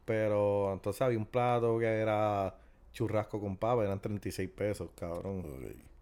[0.05, 2.55] Pero entonces había un plato que era
[2.93, 5.43] churrasco con papa, eran 36 pesos, cabrón.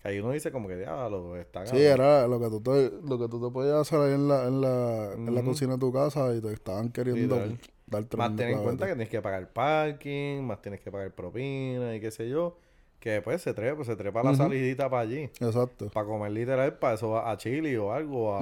[0.02, 3.18] Que ahí uno dice como que diablo, está Sí, era lo que tú te, lo
[3.18, 5.92] que tú te podías hacer ahí en la, en la, en la cocina de tu
[5.92, 7.58] casa y te estaban queriendo Literal.
[7.86, 11.94] dar Más ten en cuenta que tienes que pagar parking, más tienes que pagar propina
[11.94, 12.56] y qué sé yo.
[13.00, 15.30] Que después se trepa, se trepa la salidita para allí.
[15.40, 15.90] Exacto.
[15.90, 18.40] Para comer literal, para eso a Chile o algo, a,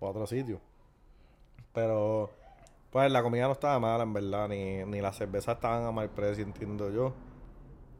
[0.00, 0.60] o a otro sitio.
[1.72, 2.30] Pero,
[2.90, 6.10] pues la comida no estaba mala, en verdad, ni, ni las cervezas estaban a mal
[6.10, 7.14] precio, entiendo yo.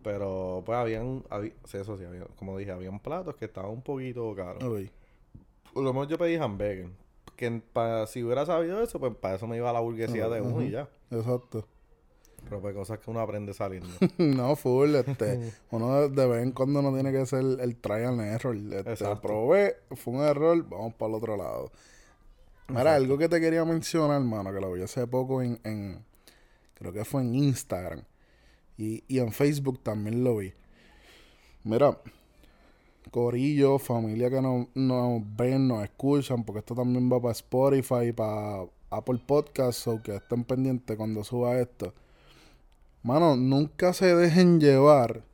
[0.02, 3.82] Pero, pues habían, habí- sí, eso sí, había- como dije, habían platos que estaban un
[3.82, 4.62] poquito caros.
[4.64, 4.90] Uy.
[5.74, 6.88] Por lo menos yo pedí hamburger.
[7.36, 10.40] Que pa- si hubiera sabido eso, pues para eso me iba a la burguesía de
[10.40, 10.88] uno y ya.
[11.10, 11.66] Exacto.
[12.48, 13.88] Pero pues cosas que uno aprende saliendo.
[14.18, 18.20] no, full, este, uno de, vez en cuando no tiene que ser el trial and
[18.22, 18.56] error.
[18.56, 21.70] Este, probé, fue un error, vamos para el otro lado.
[22.68, 26.04] Mira, algo que te quería mencionar, hermano, que lo vi hace poco en, en
[26.74, 28.02] creo que fue en Instagram
[28.80, 30.52] y, en Facebook también lo vi.
[31.64, 31.98] Mira,
[33.10, 38.64] Corillo, familia que nos, nos ven, nos escuchan, porque esto también va para Spotify para
[38.90, 41.92] Apple Podcasts, o que estén pendientes cuando suba esto.
[43.02, 45.24] Mano, nunca se dejen llevar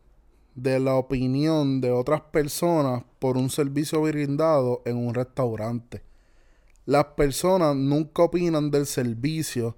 [0.55, 6.03] de la opinión de otras personas por un servicio brindado en un restaurante.
[6.87, 9.77] Las personas nunca opinan del servicio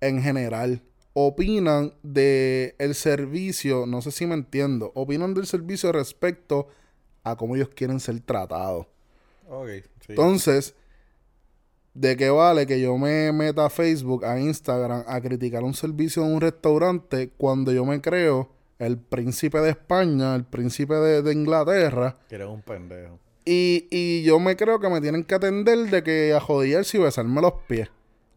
[0.00, 0.82] en general.
[1.14, 6.68] Opinan de el servicio, no sé si me entiendo, opinan del servicio respecto
[7.22, 8.86] a cómo ellos quieren ser tratados.
[9.48, 9.68] ok,
[10.00, 10.06] sí.
[10.08, 10.74] Entonces,
[11.94, 16.24] ¿de qué vale que yo me meta a Facebook, a Instagram, a criticar un servicio
[16.24, 18.48] en un restaurante cuando yo me creo
[18.78, 22.18] el príncipe de España, el príncipe de, de Inglaterra?
[22.28, 23.18] Que eres un pendejo.
[23.44, 27.00] Y, y yo me creo que me tienen que atender de que a jodillarse y
[27.00, 27.90] besarme los pies.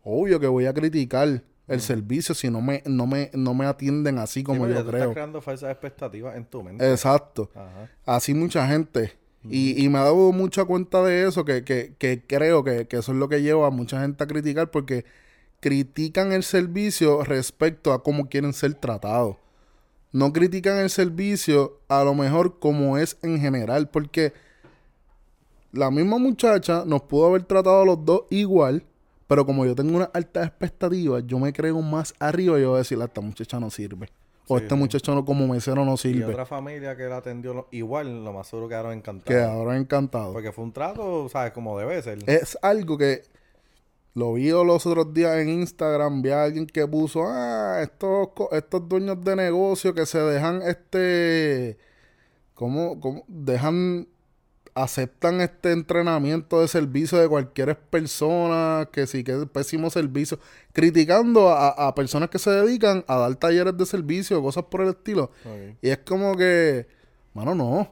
[0.03, 4.19] Obvio que voy a criticar el servicio si no me, no me, no me atienden
[4.19, 5.01] así como Sí, yo tú creo.
[5.01, 6.89] Estás creando falsas expectativas en tu mente.
[6.89, 7.49] Exacto.
[7.55, 7.89] Ajá.
[8.05, 9.13] Así mucha gente.
[9.47, 12.97] Y, y me ha dado mucha cuenta de eso, que, que, que creo que, que
[12.97, 15.05] eso es lo que lleva a mucha gente a criticar, porque
[15.59, 19.37] critican el servicio respecto a cómo quieren ser tratados.
[20.11, 24.33] No critican el servicio a lo mejor como es en general, porque
[25.71, 28.83] la misma muchacha nos pudo haber tratado a los dos igual,
[29.27, 32.75] pero como yo tengo una alta expectativa, yo me creo más arriba y yo voy
[32.75, 34.09] a decir, esta muchacha no sirve.
[34.47, 34.79] O Sí, este sí.
[34.79, 36.25] muchacho no, como mesero no Y sirve.
[36.25, 39.27] otra familia que la atendió lo- igual, lo más seguro quedaron encantados.
[39.27, 40.33] Quedaron encantados.
[40.33, 41.51] Porque fue un trato, ¿sabes?
[41.51, 42.19] Como debe ser.
[42.29, 43.23] Es algo que
[44.13, 48.87] lo vi los otros días en Instagram, vi a alguien que puso, ah, estos, estos
[48.87, 51.77] dueños de negocio que se dejan este,
[52.53, 53.23] ¿cómo, cómo?
[53.27, 54.07] Dejan,
[54.75, 60.37] aceptan este entrenamiento de servicio de cualquier persona, que sí, que es pésimo servicio,
[60.73, 64.89] criticando a, a personas que se dedican a dar talleres de servicio, cosas por el
[64.89, 65.31] estilo.
[65.81, 66.87] Y es como que,
[67.33, 67.89] mano, no,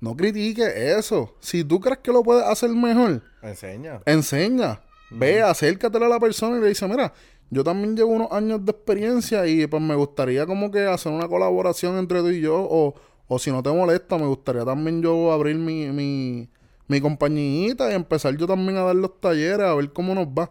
[0.00, 0.62] no critique
[0.98, 1.34] eso.
[1.40, 4.00] Si tú crees que lo puedes hacer mejor, Enseña.
[4.06, 4.80] enseña.
[5.10, 7.12] Ve, acércate a la persona y le dice, mira,
[7.50, 11.28] yo también llevo unos años de experiencia y pues me gustaría como que hacer una
[11.28, 12.94] colaboración entre tú y yo o,
[13.28, 16.48] o si no te molesta, me gustaría también yo abrir mi, mi,
[16.88, 20.50] mi compañita y empezar yo también a dar los talleres a ver cómo nos va.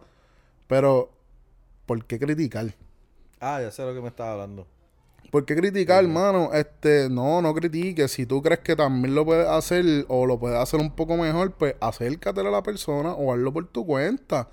[0.66, 1.10] Pero,
[1.86, 2.74] ¿por qué criticar?
[3.40, 4.66] Ah, ya sé lo que me estaba hablando.
[5.30, 6.52] ¿Por qué criticar, hermano?
[6.52, 8.12] Este, no, no critiques.
[8.12, 11.52] Si tú crees que también lo puedes hacer o lo puedes hacer un poco mejor,
[11.54, 14.48] pues acércate a la persona o hazlo por tu cuenta.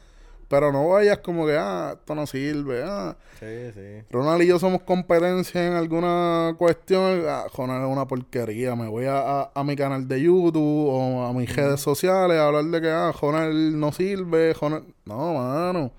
[0.52, 2.84] Pero no vayas como que, ah, esto no sirve.
[2.86, 3.16] Ah.
[3.40, 4.04] Sí, sí.
[4.12, 7.24] Ronald y yo somos competencia en alguna cuestión.
[7.26, 8.76] Ah, Ronald es una porquería.
[8.76, 12.48] Me voy a, a- a mi canal de YouTube o a mis redes sociales a
[12.48, 14.54] hablar de que, ah, Ronald no sirve.
[14.54, 14.94] Ronald...
[15.06, 15.92] No, mano.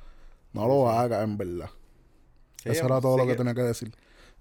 [0.53, 1.71] No lo hagas, en verdad.
[2.62, 3.91] Sí, Eso era todo sí lo que tenía que decir.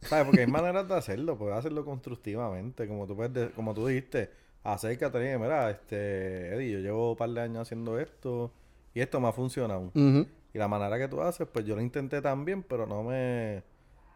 [0.02, 0.26] ¿Sabes?
[0.26, 1.38] Porque hay maneras de hacerlo.
[1.38, 2.86] Puedes hacerlo constructivamente.
[2.86, 4.30] Como tú, puedes de- como tú dijiste,
[4.63, 8.52] acércate y mira, este, Eddie, yo llevo un par de años haciendo esto
[8.93, 9.91] y esto me ha funcionado.
[9.93, 10.27] Ujú.
[10.54, 13.63] Y la manera que tú haces, pues yo lo intenté también, pero no me,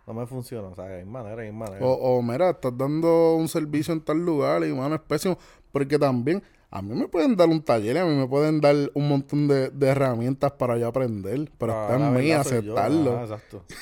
[0.05, 0.67] no me funciona.
[0.67, 1.85] O sea, hay manera, hay manera.
[1.85, 5.37] O, o mira, estás dando un servicio en tal lugar y mano, es pésimo.
[5.71, 6.43] Porque también
[6.77, 9.47] a mí me pueden dar un taller y a mí me pueden dar un montón
[9.47, 11.49] de, de herramientas para yo aprender.
[11.57, 13.17] Pero Ah, está en mí aceptarlo.
[13.17, 13.63] Ah, exacto.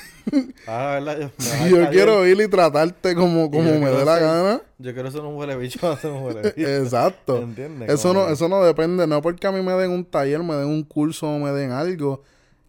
[0.66, 4.04] Ah, la verdad, yo, Si yo taller, quiero ir y tratarte como, como me dé
[4.04, 4.62] la ser- gana.
[4.78, 6.68] Yo quiero ser un huele bicho, ser un huele bicho.
[6.68, 7.42] Exacto.
[7.42, 7.90] ¿Entiendes?
[7.90, 10.54] Eso Como no, eso no depende, no porque a mí me den un taller, me
[10.54, 12.22] den un curso o me den algo,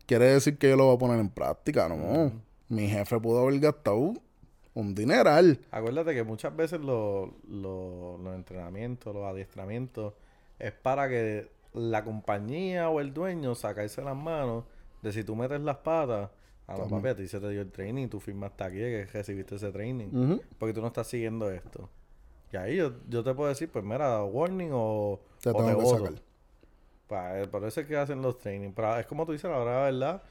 [0.05, 2.31] quiere decir que yo lo voy a poner en práctica, no.
[2.67, 4.13] Mi jefe pudo haber gastado
[4.75, 5.59] un dineral.
[5.71, 10.13] Acuérdate que muchas veces lo- lo- los entrenamientos, los adiestramientos,
[10.59, 14.63] es para que la compañía o el dueño sacarse las manos
[15.01, 16.29] de si tú metes las patas,
[16.67, 19.55] a los papi, a ti se te dio el training, tú firmaste aquí que recibiste
[19.55, 21.89] ese training, porque tú no estás siguiendo esto.
[22.51, 25.75] Y ahí yo, yo te puedo decir, pues mira, warning o Te o tengo que
[25.75, 26.05] voto.
[26.05, 26.21] sacar.
[27.07, 28.73] Pa- eh, por eso es que hacen los trainings.
[28.75, 30.23] Pero es como tú dices, la verdad, verdad.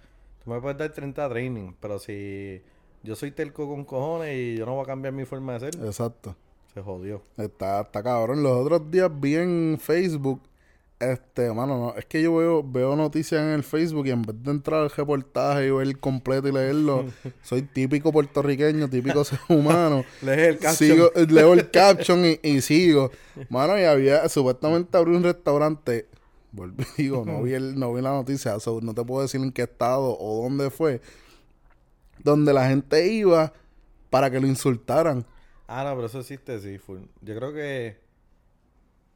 [0.43, 2.63] Tú me puedes dar 30 training, pero si
[3.05, 5.85] yo soy telco con cojones y yo no voy a cambiar mi forma de ser,
[5.85, 6.35] Exacto.
[6.73, 7.23] se jodió.
[7.37, 8.43] Está, está cabrón.
[8.43, 10.41] Los otros días vi en Facebook,
[10.99, 14.43] este, mano, no, es que yo veo, veo noticias en el Facebook y en vez
[14.43, 17.05] de entrar al reportaje y ver el completo y leerlo,
[17.43, 20.05] soy típico puertorriqueño, típico ser humano.
[20.23, 20.91] Lees el caption.
[20.91, 23.11] Sigo, leo el caption y, y sigo.
[23.51, 26.07] Mano, y había, supuestamente abrió un restaurante.
[26.53, 29.53] Volví, digo, no vi, el, no vi la noticia, so, no te puedo decir en
[29.53, 31.03] qué estado o dónde fue.
[32.23, 33.53] Donde la gente iba
[34.11, 35.25] para que lo insultaran.
[35.67, 37.01] Ah, no, pero eso existe, sí, full.
[37.23, 37.97] Yo creo que...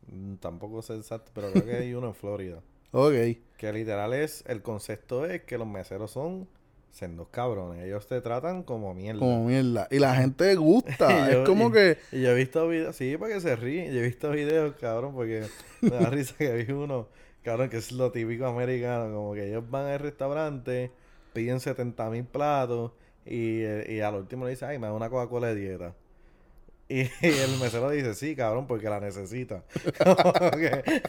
[0.08, 2.60] mm, Tampoco sé exacto, pero creo que hay uno en Florida.
[2.90, 3.12] Ok.
[3.58, 4.42] Que literal es...
[4.46, 6.48] El concepto es que los meseros son...
[6.90, 7.84] Sendos cabrones.
[7.84, 9.18] Ellos te tratan como mierda.
[9.20, 9.86] Como mierda.
[9.90, 11.30] Y la gente gusta.
[11.30, 11.98] Yo- es como y- que.
[12.12, 13.92] Y yo he visto videos, sí, para que se ríen.
[13.92, 15.44] Yo he visto videos, cabrón, porque
[15.82, 17.08] me da risa que vi uno,
[17.44, 20.90] cabrón, que es lo típico americano, como que ellos van al restaurante,
[21.38, 22.92] piden 70 mil platos
[23.24, 25.94] y, y al último le dice, ay, me da una Coca-Cola de dieta.
[26.88, 29.62] Y, y el mesero dice, sí, cabrón, porque la necesita.
[30.02, 31.02] Como que,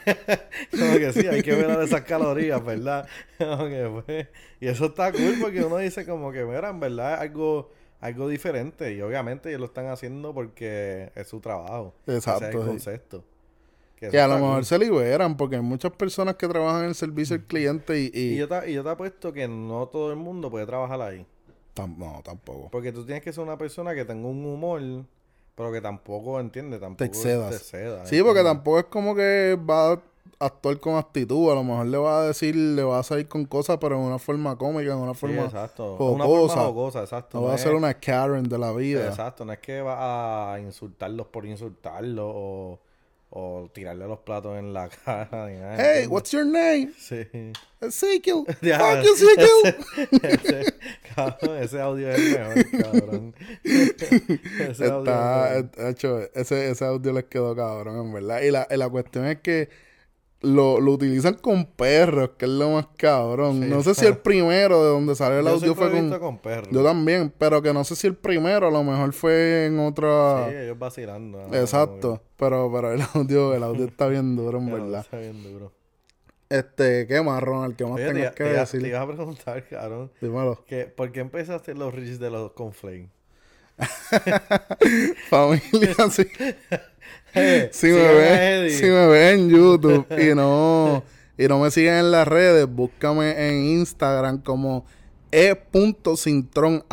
[0.71, 3.07] como que sí, hay que ver esas calorías, ¿verdad?
[3.37, 4.27] Que, pues,
[4.59, 8.27] y eso está cool porque uno dice como que, mira, en verdad es algo, algo
[8.27, 8.93] diferente.
[8.93, 11.95] Y obviamente ellos lo están haciendo porque es su trabajo.
[12.07, 13.23] Exacto, Ese es el concepto.
[13.99, 15.35] Que a lo mejor se liberan.
[15.37, 18.11] Porque hay muchas personas que trabajan en el servicio al cliente y.
[18.13, 21.01] y- Y yo, te, y yo te apuesto que no todo el mundo puede trabajar
[21.01, 21.25] ahí.
[21.75, 22.69] Tam- no, tampoco.
[22.71, 24.81] Porque tú tienes que ser una persona que tenga un humor,
[25.55, 26.79] pero que tampoco, ¿entiendes?
[26.79, 27.49] Tampoco excedas.
[27.49, 29.99] Te excedas, Sí, porque tampoco es como que va a
[30.39, 31.51] actuar con actitud.
[31.51, 34.01] A lo mejor le va a decir, le va a salir con cosas, pero en
[34.01, 35.43] una forma cómica, en una Sí, forma.
[35.45, 35.97] exacto.
[35.97, 36.13] jocosa.
[36.15, 37.39] Una forma exacto.
[37.41, 39.07] No va a ser una Karen de la vida.
[39.07, 42.79] Exacto, no es que va a insultarlos por insultarlos o,
[43.31, 45.47] o tirarle los platos en la cara.
[45.49, 46.07] Ni nada, Hey, ¿entiendes?
[46.09, 46.91] what's your name?
[46.97, 47.27] Sí.
[47.81, 48.43] Ezekiel.
[48.61, 49.75] Ya, Fuck you, Ezekiel.
[50.23, 50.73] ese,
[51.15, 53.35] cabrón, ese audio es el mejor, cabrón.
[53.63, 55.79] ese audio Está, es mejor.
[55.85, 58.41] eh, hecho, ese, ese audio les quedó cabrón, en verdad.
[58.41, 59.69] Y la, y la cuestión es que
[60.41, 63.61] lo, lo utilizan con perros, que es lo más cabrón.
[63.61, 63.69] Sí.
[63.69, 66.01] no sé si el primero de donde salió el Yo audio fue con...
[66.01, 66.69] visto con perros.
[66.71, 70.47] Yo también, pero que no sé si el primero a lo mejor fue en otra...
[70.49, 71.39] Sí, ellos vacilando.
[71.53, 72.21] Exacto.
[72.37, 75.01] Pero, pero el audio, el audio está bien duro, en verdad.
[75.01, 75.73] Está bien duro.
[76.49, 77.75] Este, ¿qué más, Ronald?
[77.75, 78.81] ¿Qué más Oye, te, tengas iba- que te decir?
[78.81, 80.63] te iba a preguntar, cabrón, Dímelo.
[80.65, 83.09] que, ¿por qué empezaste los reels de los conflames?
[85.29, 86.25] Familia, sí.
[87.71, 91.03] Si me ven, si me ven en YouTube y no,
[91.37, 94.85] y no me siguen en las redes, búscame en Instagram como
[95.31, 96.83] e.cintronh.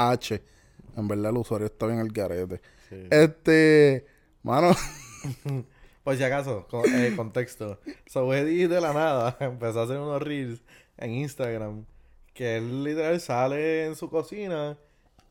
[0.96, 2.60] En verdad el usuario está bien al garete.
[2.88, 2.96] Sí.
[3.10, 4.06] Este,
[4.42, 4.74] mano,
[6.04, 7.80] Por si acaso, con- eh, contexto.
[8.06, 10.62] So, Eddie de la nada empezó a hacer unos reels
[10.98, 11.84] en Instagram
[12.32, 14.78] que él literal sale en su cocina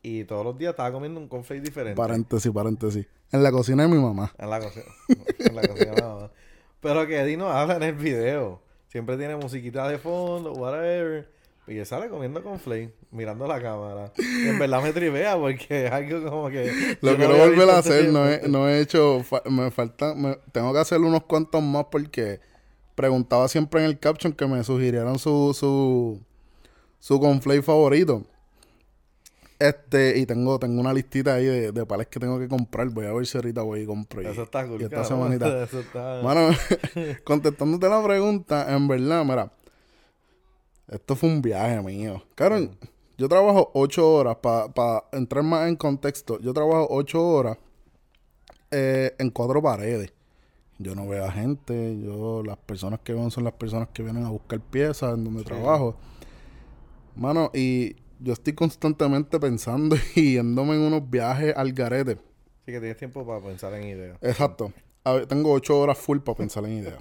[0.08, 1.96] y todos los días estaba comiendo un conflate diferente.
[1.96, 3.06] paréntesis, paréntesis.
[3.32, 4.32] En la cocina de mi mamá.
[4.38, 4.84] En la cocina.
[5.38, 6.30] en la cocina nada más.
[6.80, 8.60] Pero que Eddie no habla en el video.
[8.88, 11.28] Siempre tiene musiquita de fondo, whatever.
[11.66, 14.12] Y él sale comiendo conflate, mirando la cámara.
[14.16, 16.96] Y en verdad me trivea porque es algo como que...
[17.00, 19.72] Lo no quiero había volver a hace hacer, no he, no he hecho, fa- me
[19.72, 22.38] falta, me- tengo que hacer unos cuantos más porque
[22.94, 26.20] preguntaba siempre en el caption que me sugirieran su, su,
[27.00, 28.22] su conflate favorito.
[29.58, 32.88] Este, y tengo, tengo una listita ahí de, de pales que tengo que comprar.
[32.90, 34.20] Voy a ver si ahorita voy y compro.
[34.20, 35.62] Eso está cool, y esta semanita.
[35.64, 36.20] Eso está...
[36.22, 36.50] Mano,
[37.24, 39.52] contestándote la pregunta, en verdad, mira,
[40.88, 42.22] esto fue un viaje mío.
[42.34, 42.68] Claro,
[43.16, 47.56] yo trabajo ocho horas, para entrar más en contexto, yo trabajo ocho horas
[48.70, 50.12] eh, en cuatro paredes.
[50.78, 51.98] Yo no veo a gente.
[51.98, 55.42] Yo, las personas que veo son las personas que vienen a buscar piezas en donde
[55.42, 55.96] trabajo.
[57.14, 62.16] Mano, y yo estoy constantemente pensando y yéndome en unos viajes al garete.
[62.64, 64.18] Sí, que tienes tiempo para pensar en ideas.
[64.22, 64.72] Exacto.
[65.04, 66.98] Ver, tengo ocho horas full para pensar en ideas.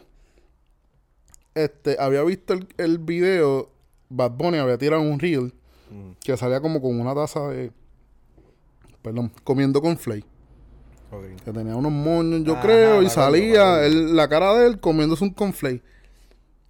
[1.54, 3.70] Este, había visto el, el video,
[4.10, 5.54] Bad Bunny había tirado un reel
[5.88, 7.72] Mm, que salía como con una taza de.
[9.04, 10.26] Perdón, comiendo con Flay.
[11.12, 11.44] ok.
[11.46, 15.24] Que tenía unos moños, yo Ajá, creo, y salía él- la cara de él comiéndose
[15.24, 15.84] un conflay.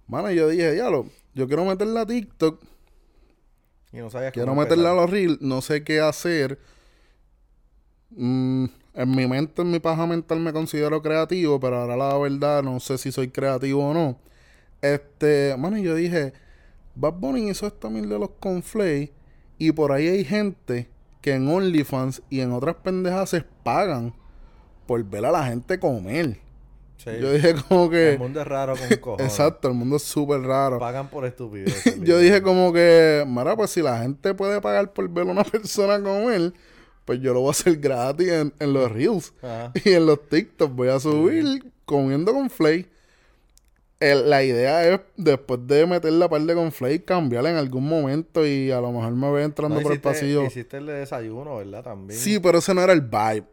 [0.06, 2.60] Mano, y yo dije, diablo, yo quiero meterla a TikTok,
[3.96, 6.58] Y no sabías quiero meterla a los reels, no sé qué hacer.
[8.10, 12.62] Mm, en mi mente, en mi paja mental me considero creativo, pero ahora la verdad
[12.62, 14.18] no sé si soy creativo o no.
[14.82, 16.34] Este, y yo dije,
[16.94, 19.12] Bad Bunny hizo esto mil de los conflay
[19.56, 20.90] y por ahí hay gente
[21.22, 24.12] que en OnlyFans y en otras pendejas se pagan
[24.86, 26.38] por ver a la gente comer.
[26.98, 27.10] Sí.
[27.20, 28.12] Yo dije como que...
[28.14, 29.26] El mundo es raro con cojones.
[29.26, 30.78] Exacto, el mundo es súper raro.
[30.78, 31.84] Pagan por estupidez.
[32.02, 35.44] Yo dije como que, mira, pues si la gente puede pagar por ver a una
[35.52, 36.52] persona comer,
[37.04, 39.32] pues yo lo voy a hacer gratis en, en los Reels.
[39.40, 39.72] Ajá.
[39.84, 42.88] Y en los TikTok voy a subir comiendo con Flay.
[44.00, 47.88] El- la idea es, después de meter la par de con Flay, cambiarla en algún
[47.88, 50.44] momento y a lo mejor me voy entrando No, por el pasillo.
[50.44, 51.84] Hiciste el de desayuno, ¿verdad?
[51.84, 52.18] También.
[52.18, 53.44] Sí, pero ese no era el vibe.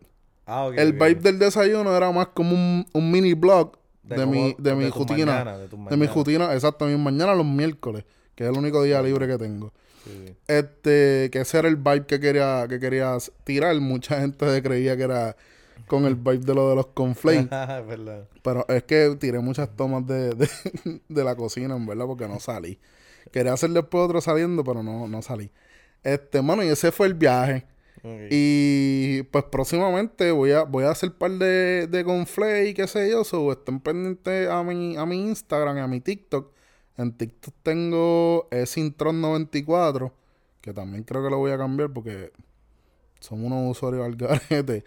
[0.46, 4.76] Ah, El vibe del desayuno era más como un, un mini blog de, mi, de
[4.76, 5.44] mi rutina.
[5.44, 8.04] mañanas, de mi rutina, exacto, mis mañanas los miércoles,
[8.36, 9.72] que es el único día libre que tengo.
[10.04, 10.36] Sí.
[10.48, 13.80] Este, que ese era el vibe que quería, que querías tirar.
[13.80, 15.38] Mucha gente creía que era
[15.88, 17.48] con el vibe de lo de los conflames.
[18.44, 20.50] pero es que tiré muchas tomas de, de,
[21.08, 22.80] de la cocina, en verdad, porque no salí.
[23.32, 25.50] Quería hacer después otro saliendo, pero no, no salí.
[26.04, 27.66] Este, mano, y ese fue el viaje.
[28.30, 33.24] Y pues próximamente voy a, voy a hacer par de, de y qué sé yo.
[33.24, 36.52] So, estén pendientes a mi, a mi Instagram y a mi TikTok.
[36.98, 40.12] En TikTok tengo Sintron94,
[40.62, 42.32] que también creo que lo voy a cambiar porque
[43.20, 44.16] son unos usuarios al
[44.50, 44.84] garete.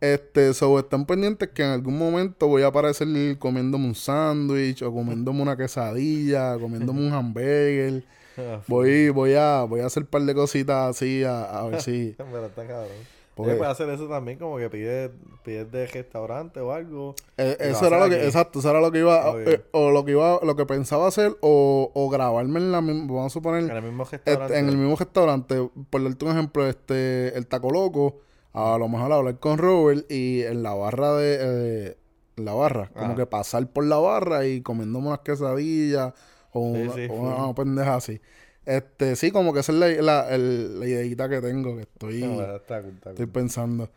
[0.00, 4.92] Este, so, estén pendientes que en algún momento voy a aparecer comiéndome un sándwich o
[4.92, 8.04] comiéndome una quesadilla, comiéndome un hamburger.
[8.68, 12.14] Voy, voy a, voy a hacer un par de cositas así a, a ver si.
[12.18, 12.88] Pero está cabrón.
[13.34, 15.10] Porque- Oye, puedes hacer eso también, como que pides,
[15.44, 17.14] pides de restaurante o algo.
[17.36, 18.24] Eh, eso era lo que, aquí.
[18.26, 21.36] exacto, eso era lo que iba, eh, o lo que iba, lo que pensaba hacer,
[21.40, 24.58] o, o grabarme en la misma, vamos a En suponer, el mismo este, restaurante.
[24.58, 28.20] en el mismo restaurante, por darte un ejemplo, este, el Taco Loco,
[28.52, 31.96] a lo mejor hablar con Robert y en la barra de, eh,
[32.36, 33.16] la barra, como Ajá.
[33.16, 36.14] que pasar por la barra y comiéndome unas quesadillas
[36.52, 37.26] o una, sí, o full.
[37.28, 38.20] una pendeja así.
[38.64, 42.22] Este, sí, como que esa es la, la, el- la ideita que tengo, que estoy...
[42.24, 43.90] Está está Estoy pensando.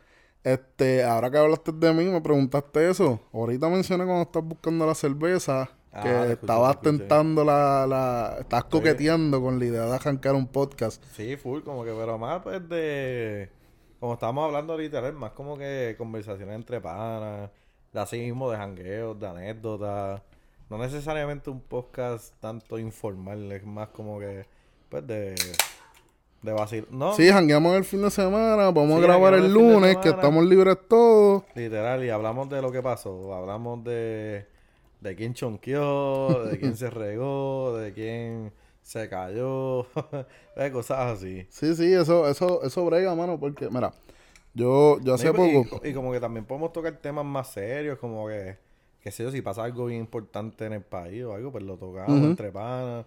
[0.44, 3.22] Este, ahora que hablaste de mí, me preguntaste eso.
[3.32, 8.38] Ahorita mencioné cuando estás buscando la cerveza Ah, que escuché, estabas tentando la, la.
[8.40, 11.04] Estás coqueteando con la idea de arrancar un podcast.
[11.16, 13.52] Sí, full, como que, pero más pues de...
[14.04, 17.50] Como estábamos hablando ahorita, es más como que conversaciones entre panas,
[17.94, 20.22] de así mismo de jangueos, de anécdotas.
[20.70, 24.46] No necesariamente un podcast tanto informal, es más como que,
[24.90, 25.36] pues de...
[26.42, 26.86] De vacil...
[26.92, 28.72] No, Sí, jangueamos el fin de semana.
[28.72, 31.44] Vamos Sí, a grabar el lunes, que estamos libres todos.
[31.56, 33.34] literal, y hablamos de lo que pasó.
[33.34, 34.46] Hablamos de...
[35.00, 38.52] De quién chonqueó, de quién se regó, de quién
[38.84, 39.88] se cayó,
[40.72, 41.48] cosas así.
[41.50, 43.94] Sí, sí, eso, eso, eso brega, mano, porque, mira,
[44.54, 45.82] yo, yo hace y- poco.
[45.84, 48.58] Y, como que también podemos tocar temas más serios, como que,
[49.02, 51.78] qué sé yo, si pasa algo bien importante en el país o algo, pues lo
[51.78, 53.06] tocamos entre panas.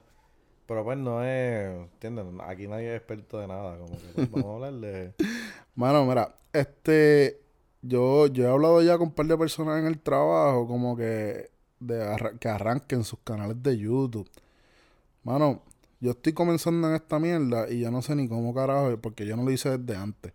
[0.67, 2.27] Pero pues no es, ¿entiendes?
[2.45, 5.15] Aquí nadie es experto de nada, como que pues, vamos a hablar de...
[5.77, 7.41] Mano, mira, este,
[7.83, 11.51] yo, yo he hablado ya con un par de personas en el trabajo, como que,
[11.79, 14.29] de que arranquen sus canales de YouTube.
[15.27, 15.61] Mano,
[15.99, 19.37] yo estoy comenzando en esta mierda y yo no sé ni cómo carajo, porque yo
[19.37, 20.33] no lo hice desde antes.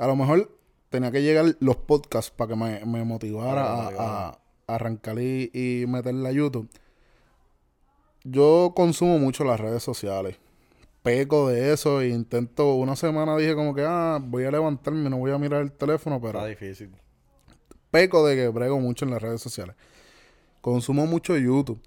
[0.00, 0.50] A lo mejor
[0.88, 6.30] tenía que llegar los podcasts para que me, me motivara a arrancar y, y meterla
[6.30, 6.68] a YouTube.
[8.24, 10.36] Yo consumo mucho las redes sociales.
[11.04, 15.18] Peco de eso e intento, una semana dije como que, ah, voy a levantarme, no
[15.18, 16.90] voy a mirar el teléfono, pero Está difícil.
[17.92, 19.76] peco de que brego mucho en las redes sociales.
[20.60, 21.80] Consumo mucho YouTube.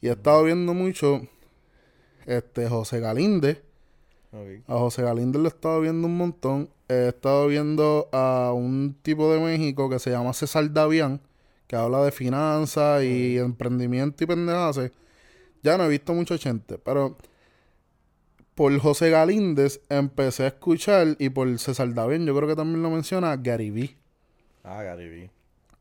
[0.00, 1.22] Y he estado viendo mucho
[2.28, 3.62] este José Galíndez.
[4.66, 6.68] A José Galíndez lo he estado viendo un montón.
[6.88, 11.20] He estado viendo a un tipo de México que se llama César Davián,
[11.66, 14.92] que habla de finanzas y emprendimiento y pendejadas.
[15.62, 17.16] Ya no he visto mucha gente, pero
[18.54, 22.90] por José Galíndez empecé a escuchar y por César Davián, yo creo que también lo
[22.90, 23.96] menciona, Gary Vee.
[24.62, 25.30] Ah, Gary Vee.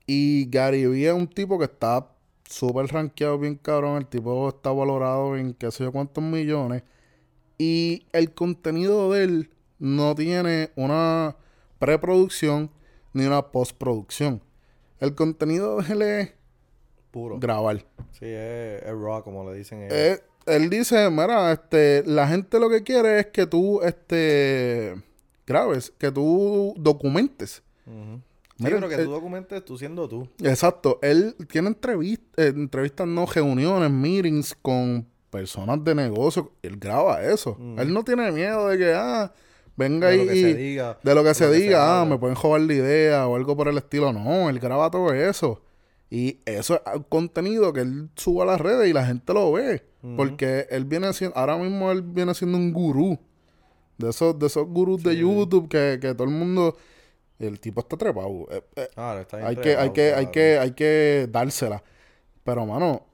[0.05, 2.07] Y Gary Vee es un tipo que está
[2.47, 3.97] súper rankeado, bien cabrón.
[3.97, 6.83] El tipo está valorado en qué sé yo cuántos millones.
[7.57, 11.35] Y el contenido de él no tiene una
[11.79, 12.69] preproducción
[13.13, 14.41] ni una postproducción.
[14.99, 16.33] El contenido de él es
[17.11, 17.39] Puro.
[17.39, 17.77] grabar.
[18.11, 19.93] Sí, es, es raw, como le dicen ellos.
[19.93, 24.95] Eh, él dice, mira, este, la gente lo que quiere es que tú, este,
[25.45, 27.63] grabes, que tú documentes.
[27.85, 27.91] Sí,
[28.59, 30.27] Mira, pero que eh, tú documentes tú siendo tú.
[30.43, 30.99] Exacto.
[31.01, 36.51] Él tiene entrevistas, entrevistas, no, reuniones, meetings con personas de negocio.
[36.61, 37.55] Él graba eso.
[37.59, 37.79] Mm.
[37.79, 39.31] Él no tiene miedo de que, ah,
[39.75, 40.99] venga De ahí lo que y- se diga.
[41.03, 43.35] de lo que se lo que se diga, ah, me pueden joder la idea o
[43.35, 44.11] algo por el estilo.
[44.11, 45.61] No, él graba todo eso.
[46.09, 49.51] Y eso es un contenido que él sube a las redes y la gente lo
[49.51, 49.83] ve.
[50.15, 53.19] Porque él viene siendo, ahora mismo él viene siendo un gurú.
[53.97, 55.17] De esos, de esos gurús de.
[55.17, 56.77] YouTube que, que todo el mundo.
[57.39, 58.47] El tipo está trepado.
[58.51, 61.83] Eh, eh, Ah, está hay que, hay que, hay que, hay que dársela.
[62.43, 63.05] Pero, mano,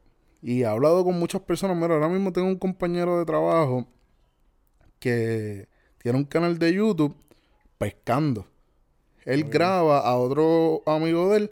[0.41, 1.75] y he hablado con muchas personas.
[1.75, 3.87] Mira, ahora mismo tengo un compañero de trabajo
[4.99, 5.67] que
[5.97, 7.15] tiene un canal de YouTube
[7.77, 8.47] pescando.
[9.25, 11.51] Él graba a otro amigo de él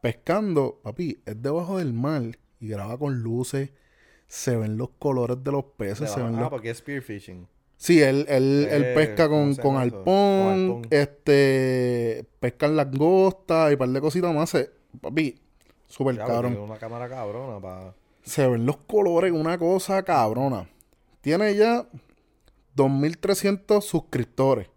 [0.00, 0.80] pescando.
[0.82, 2.22] Papi, es debajo del mar
[2.60, 3.70] y graba con luces.
[4.26, 6.10] Se ven los colores de los peces.
[6.10, 7.48] Se ven Ah, los porque es spearfishing.
[7.82, 9.96] Sí, él, él, él Eh, pesca ¿cómo con, con llama eso?
[9.96, 10.86] arpón, Con arpón.
[10.90, 14.50] este, pescan langostas y un par de cositas más.
[14.50, 14.70] Se-
[15.00, 15.40] papi,
[15.86, 16.52] súper cabrón.
[16.52, 17.94] tiene una cámara cabrona para...
[18.22, 20.68] Se ven los colores, una cosa cabrona.
[21.22, 21.86] Tiene ya
[22.76, 24.68] 2.300 suscriptores.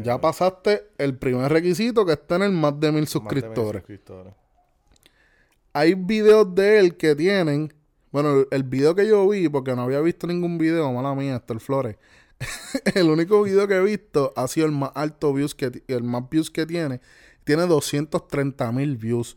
[0.00, 3.82] Ya pasaste el primer requisito que es tener más de mil suscriptores.
[3.82, 4.32] suscriptores.
[5.72, 7.72] Hay videos de él que tienen.
[8.16, 11.52] Bueno, el, video que yo vi, porque no había visto ningún video, mala mía, hasta
[11.52, 11.96] el Flores.
[12.94, 16.26] el único video que he visto ha sido el más alto views que el más
[16.30, 17.02] views que tiene.
[17.44, 19.36] Tiene 230 mil views.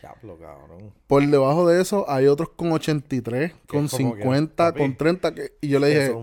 [0.00, 0.92] Diablo, cabrón.
[1.08, 4.96] Por debajo de eso hay otros con 83, con es como que, 50, papi, con
[4.96, 5.34] 30.
[5.34, 6.14] Que, y yo le dije,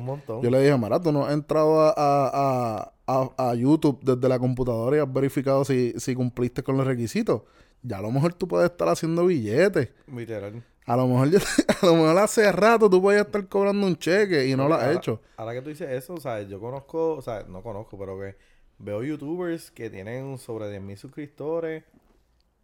[0.42, 4.96] yo le dije, Mara, tú no has entrado a- a- a YouTube desde la computadora
[4.96, 7.42] y has verificado si, si cumpliste con los requisitos.
[7.82, 9.90] Ya a lo mejor tú puedes estar haciendo billetes.
[10.08, 10.64] Literal.
[10.88, 11.40] A lo mejor yo-
[11.82, 14.84] a lo mejor hace rato tú puedes estar cobrando un cheque y no lo has
[14.84, 15.22] ahora, hecho.
[15.38, 18.36] Ahora que tú dices eso, o sea, yo conozco, o sea, no conozco, pero que
[18.80, 21.84] veo youtubers que tienen sobre 10.000 suscriptores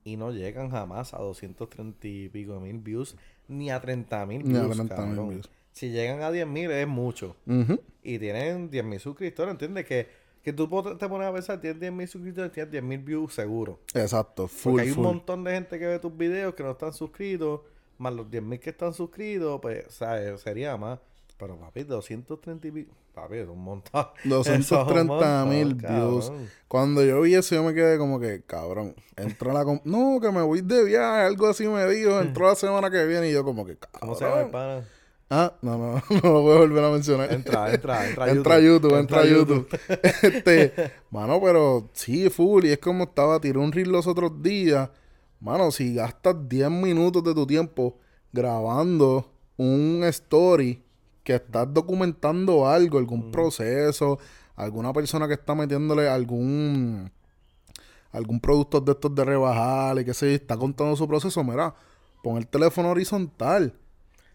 [0.03, 3.15] y no llegan jamás a 230 y pico mil views,
[3.47, 4.45] ni a 30.000 views.
[4.45, 5.29] Ni a 30.000 cabrón.
[5.29, 5.49] views.
[5.71, 7.35] Si llegan a 10.000 es mucho.
[8.03, 9.85] Y tienen 10.000 suscriptores, ¿entiendes?
[9.85, 10.07] Que,
[10.43, 10.67] que tú
[10.97, 13.79] te pones a pensar, tienes 10.000 suscriptores, tienes 10.000 views seguro.
[13.93, 16.93] Exacto, full, Porque hay un montón de gente que ve tus videos que no están
[16.93, 17.61] suscritos,
[17.97, 20.41] más los 10.000 que están suscritos, pues, ¿sabes?
[20.41, 20.99] Sería más.
[21.37, 22.87] Pero, papi, 230 y.
[23.13, 24.07] Papi, es un montón.
[24.23, 26.31] Eso es un 230 mil views.
[26.67, 29.63] Cuando yo vi eso, yo me quedé como que, cabrón, entró la...
[29.83, 33.29] No, que me voy de viaje, algo así me dijo, entró la semana que viene
[33.29, 33.99] y yo como que, cabrón.
[33.99, 34.83] ¿Cómo se llama el pana?
[35.29, 37.33] Ah, no, no, no lo voy a volver a mencionar.
[37.33, 38.99] Entra, entra, entra Entra a YouTube, YouTube.
[38.99, 39.79] entra a YouTube.
[40.21, 40.73] este,
[41.09, 42.65] mano, pero sí, full.
[42.65, 44.89] Y es como estaba, tiré un reel los otros días.
[45.43, 47.97] Mano, si gastas 10 minutos de tu tiempo
[48.31, 50.81] grabando un story
[51.21, 54.19] que estás documentando algo, algún proceso,
[54.55, 57.11] alguna persona que está metiéndole algún
[58.13, 61.75] algún producto de estos de rebajar y que se está contando su proceso, mira,
[62.23, 63.73] pon el teléfono horizontal.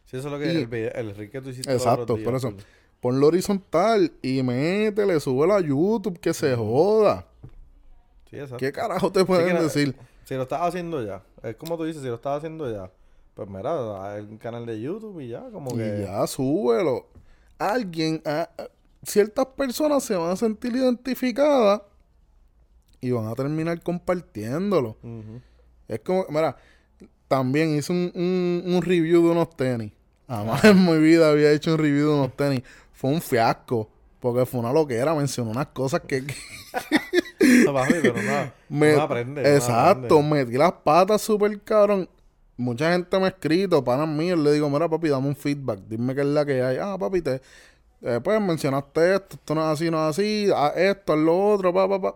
[0.04, 0.56] Sí, eso es lo que Y-
[0.98, 1.72] el, el que tú hiciste.
[1.72, 2.52] Exacto, días, por eso.
[3.00, 7.26] Ponlo horizontal y métele, súbelo a YouTube, que se joda.
[8.28, 8.56] Sí, exacto.
[8.58, 9.96] ¿Qué carajo te pueden decir?
[10.28, 11.22] Si lo estás haciendo ya.
[11.42, 12.90] Es como tú dices, si lo estás haciendo ya.
[13.32, 16.00] Pues mira, hay un canal de YouTube y ya, como que.
[16.00, 17.06] Y ya, súbelo.
[17.58, 18.68] Alguien, a- a-
[19.02, 21.80] ciertas personas se van a sentir identificadas
[23.00, 24.98] y van a terminar compartiéndolo.
[25.88, 26.56] Es como, mira,
[27.26, 29.92] también hice un, un- un review de unos tenis.
[30.28, 32.62] Jamás en mi vida había hecho un review de unos tenis.
[32.92, 33.88] Fue un fiasco.
[34.20, 36.34] Porque fue una loquera, mencionó unas cosas que, que
[37.64, 39.54] No, papi, pero no, me- no aprende.
[39.56, 42.08] exacto, metí las patas súper cabrón.
[42.56, 46.14] Mucha gente me ha escrito, panas míos, le digo, mira papi, dame un feedback, dime
[46.14, 46.76] qué es la que hay.
[46.80, 47.40] Ah, papi, te,
[48.02, 51.50] eh, pues mencionaste esto, esto no es así, no es así, haz esto, haz lo
[51.52, 52.14] otro, pa, pa, pa.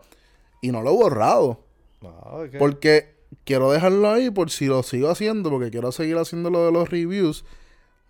[0.61, 1.61] Y no lo he borrado.
[2.45, 3.15] Es que- Porque
[3.45, 6.89] quiero dejarlo ahí por si lo sigo haciendo, porque quiero seguir haciendo lo de los
[6.91, 7.45] reviews,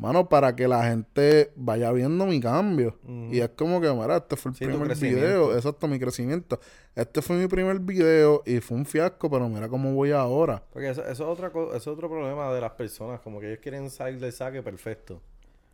[0.03, 2.98] mano, para que la gente vaya viendo mi cambio.
[3.30, 6.59] Y es como que, mira, este fue el Sí, primer video, exacto, mi crecimiento.
[6.94, 10.62] Este fue mi primer video y fue un fiasco, pero mira cómo voy ahora.
[10.72, 13.61] Porque eso, eso es otra eso es otro problema de las personas, como que ellos
[13.62, 15.20] quieren salir del saque perfecto.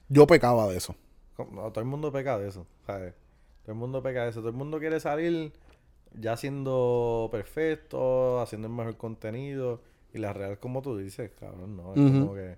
[0.08, 0.94] Yo pecaba de eso.
[1.38, 3.14] No, todo el mundo peca de eso, ¿sabes?
[3.62, 4.40] Todo el mundo peca de eso.
[4.40, 5.52] Todo el mundo quiere salir
[6.14, 9.80] ya siendo perfecto, haciendo el mejor contenido.
[10.12, 11.94] Y la real, como tú dices, cabrón, no.
[11.94, 12.56] Es como que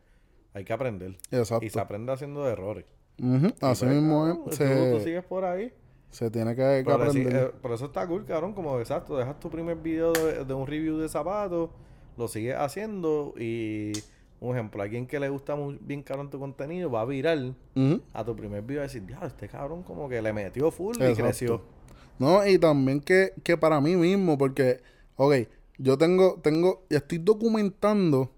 [0.55, 1.17] hay que aprender.
[1.31, 1.65] Exacto.
[1.65, 2.85] Y se aprende haciendo errores.
[3.23, 4.45] Ujú, Y Así pues, mismo cabrón, es.
[4.45, 4.57] tú- Tú,
[4.99, 5.73] Se, sigues por ahí.
[6.11, 7.37] se tiene que, que aprender.
[7.37, 8.53] eh, por eso está cool, cabrón.
[8.55, 11.71] Como exacto, dejas tu primer video de, de un review de zapatos,
[12.17, 13.93] lo sigues haciendo y,
[14.41, 17.39] un ejemplo, alguien que le gusta muy, bien cabrón tu contenido va a virar
[18.15, 21.15] a tu primer video y decir, diablo, este cabrón como que le metió full y
[21.15, 21.63] creció.
[22.19, 24.81] No, y también que, que para mí mismo, porque,
[25.17, 25.35] ok,
[25.79, 28.31] yo tengo, tengo, y estoy documentando,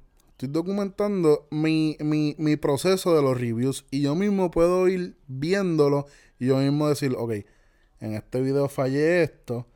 [0.47, 6.07] estoy documentando mi, mi, mi proceso de los reviews y yo mismo puedo ir viéndolo
[6.39, 7.33] y yo mismo decir, ok,
[8.01, 9.67] en este video fallé esto,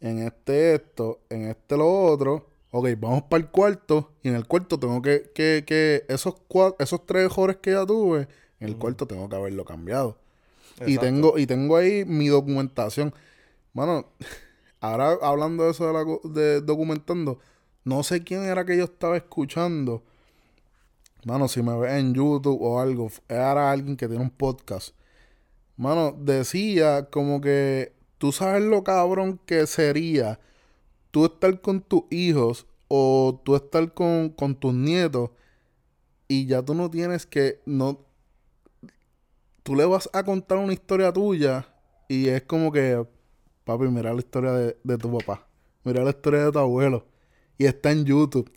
[0.00, 4.46] en este esto, en este lo otro, ok, vamos para el cuarto y en el
[4.46, 8.28] cuarto tengo que, que, que esos, cua- esos tres errores que ya tuve,
[8.60, 10.18] en el cuarto tengo que haberlo cambiado.
[10.86, 13.14] Y tengo, y tengo ahí mi documentación.
[13.72, 14.06] Bueno,
[14.80, 16.04] ahora hablando de eso de, la,
[16.34, 17.38] de documentando,
[17.84, 20.02] no sé quién era que yo estaba escuchando.
[21.24, 24.94] Mano, si me ves en YouTube o algo, era alguien que tiene un podcast.
[25.76, 30.40] Mano, decía como que tú sabes lo cabrón que sería
[31.10, 35.30] tú estar con tus hijos o tú estar con, con tus nietos
[36.28, 38.00] y ya tú no tienes que, no,
[39.62, 41.66] tú le vas a contar una historia tuya
[42.08, 43.04] y es como que,
[43.64, 45.46] papi, mira la historia de, de tu papá,
[45.84, 47.06] mira la historia de tu abuelo
[47.58, 48.50] y está en YouTube.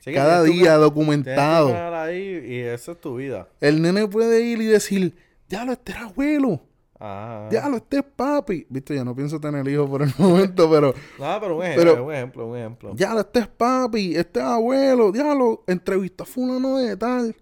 [0.00, 1.74] Sí, Cada día documentado.
[1.96, 3.48] ahí y esa es tu vida.
[3.60, 5.14] El nene puede ir y decir,
[5.48, 6.60] diablo, este era abuelo,
[6.98, 7.48] Ajá.
[7.50, 8.66] diablo, este es papi.
[8.70, 12.04] Viste, yo no pienso tener hijos por el momento, pero, No, pero un ejemplo, Pero-
[12.06, 12.94] un ejemplo, un ejemplo.
[12.94, 17.34] diablo, este es papi, este es abuelo, diablo, entrevista a fulano de tal.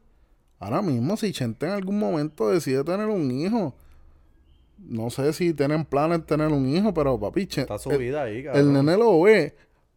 [0.58, 3.74] Ahora mismo, si Chente en algún momento decide tener un hijo,
[4.78, 7.98] no sé si tienen planes de tener un hijo, pero papi, Chen- Está su el,
[7.98, 8.72] vida ahí, el cabrón.
[8.72, 9.54] nene lo ve.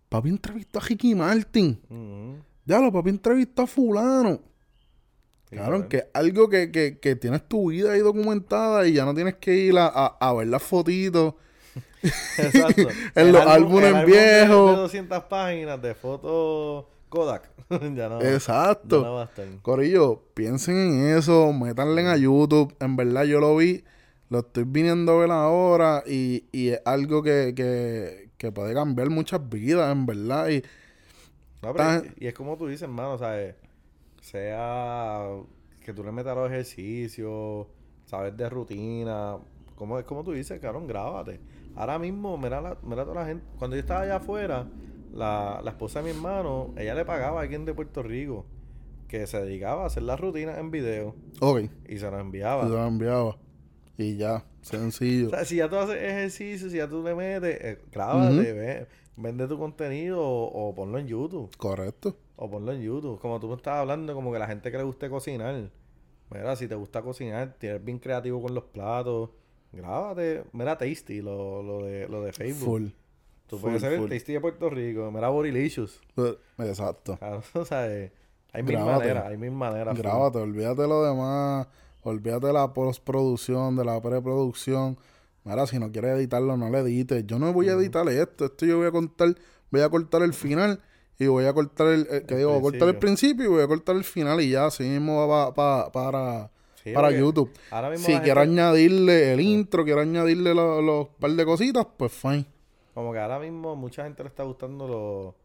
[0.10, 1.80] Papi entrevistó a Ricky Martin.
[2.70, 2.82] Ujú.
[2.82, 4.40] Diablo, papi entrevistó a fulano.
[5.50, 9.04] Sí, Claro, que es algo que, que, que tienes tu vida ahí documentada y ya
[9.06, 11.34] no tienes que ir a, a, a ver las fotitos.
[12.38, 12.88] Exacto.
[13.16, 14.06] En El los álbum- álbumes álbum de-
[14.46, 14.72] viejos.
[14.72, 17.50] De 200 páginas de fotos Kodak.
[17.96, 18.22] ya no.
[18.22, 19.28] Exacto.
[19.38, 19.62] ya no.
[19.64, 22.76] Corillo, piensen en eso, métanle a YouTube.
[22.80, 23.84] En verdad, yo lo vi,
[24.30, 29.10] lo estoy viniendo a ver ahora y, y es algo que, que, que puede cambiar
[29.10, 30.50] muchas vidas, en verdad.
[30.50, 30.64] Y
[31.62, 33.56] No, pero Tan- y, y es como tú dices, hermano, ¿sabes?
[34.22, 35.28] Sea
[35.84, 37.68] que tú le metas los ejercicios,
[38.06, 39.38] sabes de rutina.
[39.76, 41.40] Como, es como tú dices, cabrón, grábate.
[41.76, 43.46] Ahora mismo, mira, la, mira toda la gente.
[43.58, 44.68] Cuando yo estaba allá afuera,
[45.14, 48.46] la, la esposa de mi hermano, ella le pagaba a alguien de Puerto Rico
[49.08, 52.68] que se dedicaba a hacer las rutinas en video ok, y se y enviaba.
[52.68, 53.38] lo enviaba.
[53.98, 55.28] Y ya, sencillo.
[55.28, 58.88] O sea, si ya tú haces ejercicio, si ya tú le metes, eh, grábate, ve-
[59.22, 61.50] vende tu contenido o, o ponlo en YouTube.
[61.58, 62.16] Correcto.
[62.36, 63.20] O ponlo en YouTube.
[63.20, 65.70] Como tú me estabas hablando, como que la gente que le guste cocinar.
[66.32, 69.30] Mira, si te gusta cocinar, tienes bien creativo con los platos.
[69.72, 70.44] Grábate.
[70.54, 72.66] Mira Tasty, lo, lo, de, lo de Facebook.
[72.70, 72.88] Full.
[73.48, 74.12] Tú full, puedes ser full.
[74.12, 75.12] el Tasty de Puerto Rico.
[75.12, 76.00] Mira Borilicious.
[76.18, 77.18] Eh, Exacto.
[77.18, 78.12] Claro, o sea, eh,
[78.54, 78.98] hay mil Grábate.
[79.00, 79.96] maneras, hay mil maneras.
[79.96, 80.02] full.
[80.04, 81.68] Grábate, olvídate lo demás.
[82.04, 84.98] Olvídate de la postproducción, de la preproducción.
[85.44, 87.26] Mira, si no quieres editarlo, no le edites.
[87.26, 88.46] Yo no voy a editar esto.
[88.46, 89.36] Esto yo voy a contar,
[89.72, 90.80] voy a cortar el final
[91.18, 93.48] y voy a cortar el, el- que El digo, voy a cortar el principio y
[93.48, 96.52] voy a cortar el final y ya, así mismo va pa- pa- para,
[96.84, 97.52] Sí, para YouTube.
[97.72, 101.86] Ahora mismo Si quiero gente- añadirle el intro, quiero añadirle los los par de cositas,
[101.98, 102.46] pues fine.
[102.94, 105.36] Como que ahora mismo mucha gente le está gustando lo,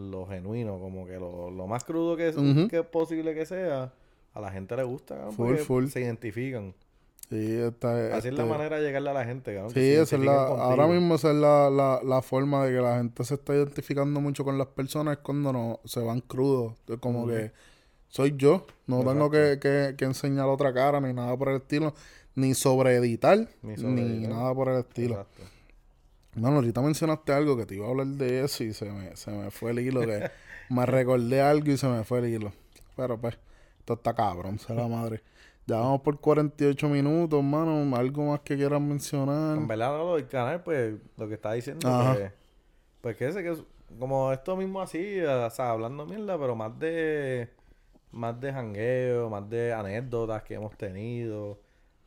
[0.00, 2.36] lo genuino, como que lo, lo más crudo que es,
[2.68, 3.92] que es posible que sea,
[4.32, 5.86] a la gente le gusta, full.
[5.88, 6.74] se identifican.
[7.30, 9.70] Sí, esta, Así es la este- manera de llegarle a la gente, cabrón.
[9.70, 12.80] Sí, se esa es la, ahora mismo esa es la, la, la forma de que
[12.82, 16.74] la gente se está identificando mucho con las personas es cuando no se van crudos.
[16.98, 17.52] Como que
[18.08, 21.94] soy yo, no tengo que, que, que enseñar otra cara ni nada por el estilo,
[22.34, 25.12] ni sobre editar, Ni sobre nada por el estilo.
[25.20, 25.42] Exacto.
[26.34, 29.30] Bueno, ahorita mencionaste algo que te iba a hablar de eso y se me, se
[29.30, 30.30] me fue el hilo, que
[30.70, 32.52] me recordé algo y se me fue el hilo.
[32.96, 33.38] Pero pues,
[33.78, 35.22] esto está cabrón, sea la madre.
[35.66, 37.96] Ya vamos por 48 minutos, mano.
[37.96, 39.56] Algo más que quieras mencionar.
[39.56, 42.14] En verdad, no, lo del canal, pues, lo que está diciendo, Ajá.
[42.14, 42.32] pues,
[43.00, 43.62] pues que ese que es
[43.98, 47.48] como esto mismo así, o sea, hablando mierda, pero más de,
[48.12, 51.60] más de jangueo, más de anécdotas que hemos tenido,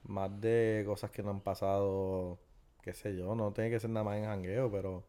[0.03, 2.39] más de cosas que nos han pasado,
[2.81, 5.03] qué sé yo, no tiene que ser nada más en jangueo, pero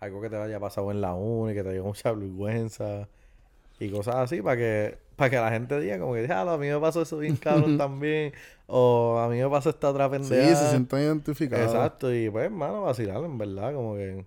[0.00, 3.08] algo que te haya pasado en la uni, que te dio mucha vergüenza
[3.78, 6.68] y cosas así para que para que la gente diga como que, ah, a mí
[6.68, 8.32] me pasó eso bien cabrón también,
[8.66, 10.56] o a mí me pasó esta otra Sí, pendeja.
[10.56, 11.74] se sienten identificados.
[11.74, 14.24] Exacto, y pues, hermano, vacilar, en verdad, como que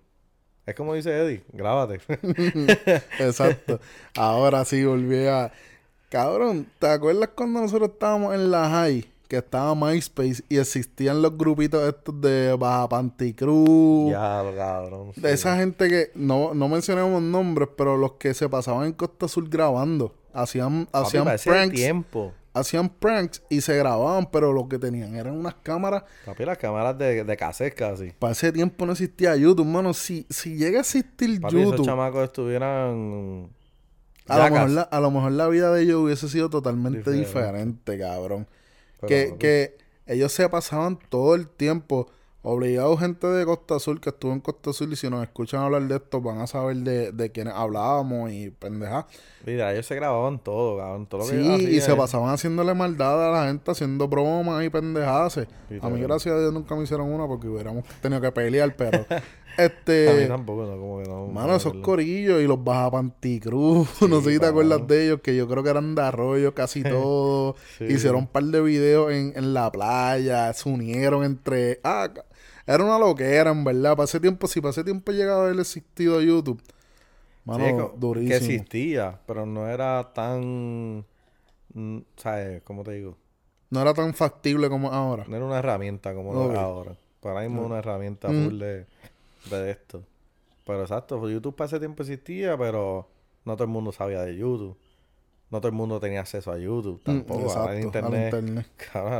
[0.66, 2.00] Es como dice Eddie, grábate.
[3.18, 3.80] Exacto.
[4.16, 5.52] Ahora sí volví a...
[6.08, 9.04] Cabrón, ¿te acuerdas cuando nosotros estábamos en la high?
[9.28, 14.10] Que estaba MySpace y existían los grupitos estos de Baja Panticruz.
[14.10, 15.12] ya, cabrón.
[15.14, 19.28] De esa gente que no, no mencionamos nombres, pero los que se pasaban en Costa
[19.28, 20.12] Sur grabando.
[20.32, 21.74] Hacían, hacían pranks.
[21.74, 22.32] tiempo.
[22.52, 26.02] Hacían pranks y se grababan, pero lo que tenían eran unas cámaras.
[26.26, 28.10] Papi, las cámaras de, de cassette casi.
[28.18, 29.94] Para ese tiempo no existía YouTube, mano.
[29.94, 33.50] Si, si llega a existir Papi, esos YouTube, chamacos estuvieran...
[34.26, 37.28] a lo, mejor la, a lo mejor la vida de ellos hubiese sido totalmente Diferente.
[37.28, 38.48] diferente, cabrón.
[39.00, 42.08] Pero, que, que ellos se pasaban todo el tiempo
[42.42, 45.82] obligados gente de Costa Sur que estuvo en Costa Sur y si nos escuchan hablar
[45.82, 49.06] de esto van a saber de, de quiénes hablábamos y pendeja.
[49.44, 51.06] Mira, ellos se grababan todo, cabrón.
[51.06, 54.70] Todo lo que Sí, y se pasaban haciéndole maldad a la gente, haciendo bromas y
[54.70, 55.38] pendejadas.
[55.80, 59.06] A mí, gracias a Dios, nunca me hicieron una porque hubiéramos tenido que pelear, pero...
[59.56, 60.26] A mí este...
[60.28, 61.26] tampoco, no, como que no.
[61.26, 64.50] Mano, no, esos corillos y los Baja Panticruz, no sé si te mano.
[64.50, 67.56] acuerdas de ellos, que yo creo que eran de arroyo casi todos.
[67.78, 67.84] Sí.
[67.84, 71.80] Hicieron un par de videos en, en la playa, se unieron entre...
[71.82, 72.08] Ah,
[72.66, 73.92] era una loquera, en verdad.
[73.96, 76.62] Para ese tiempo, si para ese tiempo llegaba a haber existido YouTube,
[77.44, 78.28] mano, Sí, durísimo.
[78.28, 81.04] Que existía, pero no era tan.
[81.74, 82.62] mm, ¿Sabes?
[82.62, 83.16] ¿Cómo te digo?
[83.70, 85.24] No era tan factible como ahora.
[85.28, 86.96] No era una herramienta como lo es ahora.
[87.22, 88.44] Ahora mismo es una herramienta Mm.
[88.44, 88.86] full de,
[89.50, 90.02] de esto.
[90.66, 93.08] Pero exacto, YouTube para ese tiempo existía, pero
[93.44, 94.76] no todo el mundo sabía de YouTube.
[95.50, 97.52] No todo el mundo tenía acceso a YouTube Mm, tampoco.
[97.52, 98.66] ahora en Exacto, al internet, internet.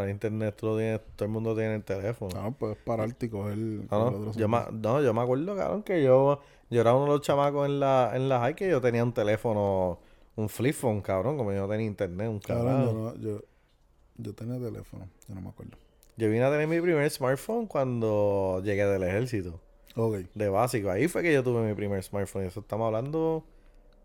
[0.04, 2.30] en internet tú lo tienes, todo el mundo tiene el teléfono.
[2.36, 3.56] Ah, puedes pararte y coger...
[3.58, 6.94] No, coger no, otro yo, me, no, yo me acuerdo, cabrón, que yo, yo era
[6.94, 9.98] uno de los chamacos en la, en la high que yo tenía un teléfono,
[10.36, 13.42] un flip phone, cabrón, como yo no tenía internet, un Cabrón, yo, no- yo,
[14.18, 15.76] yo tenía teléfono, yo no me acuerdo.
[16.16, 19.58] Yo vine a tener mi primer smartphone cuando llegué del ejército,
[19.96, 20.18] Ok.
[20.34, 20.90] de básico.
[20.90, 22.44] Ahí fue que yo tuve mi primer smartphone.
[22.44, 23.42] y Eso estamos hablando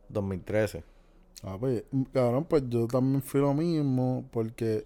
[0.09, 0.83] 2013.
[1.43, 4.85] Ah, pues, mm, cabrón, pues yo también fui lo mismo porque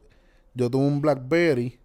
[0.54, 1.78] yo tuve un Blackberry.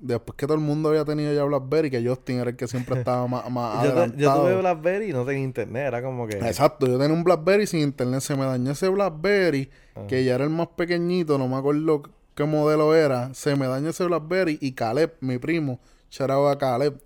[0.00, 2.96] Después que todo el mundo había tenido ya Blackberry, que Justin era el que siempre
[3.00, 4.42] estaba más, más Yo, te- yo adelantado.
[4.42, 6.36] tuve BlackBerry y no tenía internet, era como que...
[6.38, 8.20] Exacto, yo tenía un Blackberry sin internet.
[8.20, 10.06] Se me dañó ese Blackberry, Ah.
[10.06, 12.02] que ya era el más pequeñito, no me acuerdo
[12.36, 13.34] qué modelo era.
[13.34, 15.80] Se me dañó ese Blackberry y Caleb, mi primo,
[16.10, 17.00] shout out a Caleb,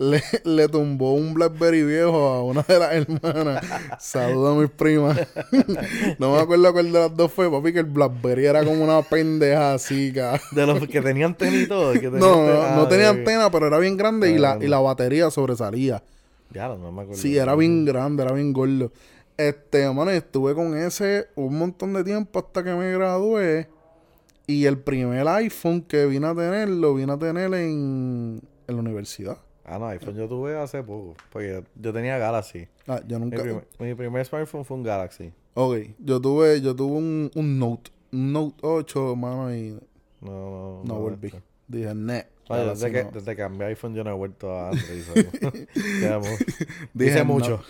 [0.00, 3.62] le, le tumbó un Blackberry viejo a una de las hermanas.
[3.98, 5.28] Saludos a mis primas.
[6.18, 9.02] no me acuerdo cuál de las dos fue, papi, que el Blackberry era como una
[9.02, 10.10] pendeja así.
[10.10, 11.92] De los que tenían antena y todo.
[11.92, 14.80] que tenían No, no, no tenía antena, pero era bien grande y la, y la
[14.80, 16.02] batería sobresalía.
[16.50, 17.20] Ya, no, me acuerdo.
[17.20, 18.90] Sí, era bien grande, era bien gordo.
[19.36, 23.68] Este, mano, y estuve con ese un montón de tiempo hasta que me gradué.
[24.46, 28.80] Y el primer iPhone que vine a tener, lo vine a tener en, en la
[28.80, 29.36] universidad.
[29.64, 31.14] Ah, no, iPhone yo tuve hace poco.
[31.30, 32.66] Porque yo tenía Galaxy.
[32.88, 33.42] Ah, yo Mi, nunca...
[33.42, 35.32] primer, mi primer smartphone fue un Galaxy.
[35.54, 37.90] Ok, yo tuve, yo tuve un, un Note.
[38.12, 39.78] Un Note 8, mano, y
[40.20, 41.32] No, no, no volví.
[41.68, 42.26] Dije, ne.
[42.48, 43.10] Oye, ahora desde, que, no".
[43.12, 45.02] desde que cambié iPhone yo no he vuelto a Android.
[46.94, 47.62] Dije mucho.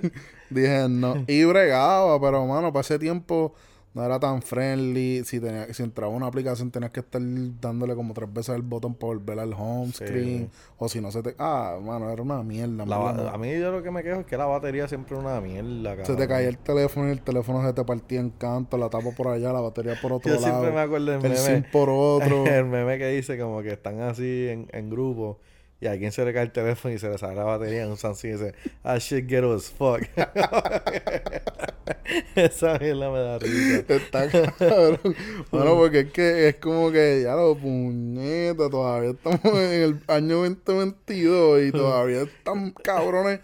[0.50, 1.24] Dije no.
[1.26, 3.54] Y bregaba, pero mano, para ese tiempo
[3.96, 5.24] no era tan friendly.
[5.24, 7.22] Si tenía, si entraba una aplicación tenías que estar
[7.62, 10.04] dándole como tres veces el botón para volver al home Sí.
[10.04, 10.50] screen.
[10.76, 11.34] O si no se te...
[11.38, 12.84] Ah, mano, era una mierda.
[12.84, 15.40] La a mí yo lo que me quejo es que la batería siempre es una
[15.40, 16.16] mierda, Se cabrón.
[16.18, 19.28] te caía el teléfono y el teléfono se te partía en canto, la tapa por
[19.28, 20.46] allá, la batería por otro Yo lado.
[20.52, 21.68] siempre me acuerdo del el meme.
[21.72, 22.44] por otro.
[22.46, 25.38] El meme que dice como que están así en, en grupo
[25.80, 27.90] y a alguien se le cae el teléfono y se le sale la batería en
[27.90, 30.02] un Samsung y dice, ah, shit ghetto as fuck.
[32.34, 33.84] Esa mierda me da risa.
[33.88, 35.16] Está cabrón.
[35.50, 40.36] Bueno, porque es que es como que ya lo puñeta, todavía estamos en el año
[40.36, 43.40] 2022 y todavía están cabrones.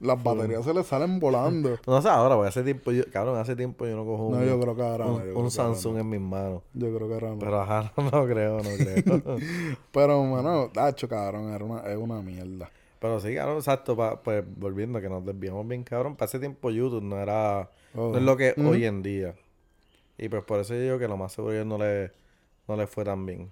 [0.00, 1.76] Las baterías se le salen volando.
[1.86, 4.46] No sé ahora, porque hace tiempo, yo, cabrón, hace tiempo yo no cojo No, un,
[4.46, 6.62] yo creo que ahora un, yo Samsung ahora en mis manos.
[6.74, 7.38] Yo creo que era no.
[7.38, 9.38] Pero ajá, no creo, no creo.
[9.92, 12.70] Pero, mano, tacho, cabrón, era una, es una mierda.
[13.00, 16.16] Pero sí, cabrón, exacto, pa- pues volviendo, que nos desviamos bien, cabrón.
[16.16, 18.10] Para ese tiempo YouTube no era, Oh.
[18.12, 18.68] no es lo que Ujú.
[18.70, 19.34] hoy en día.
[20.18, 22.10] Y pues por eso yo digo que lo más seguro ellos no le,
[22.68, 23.50] no le fue tan bien.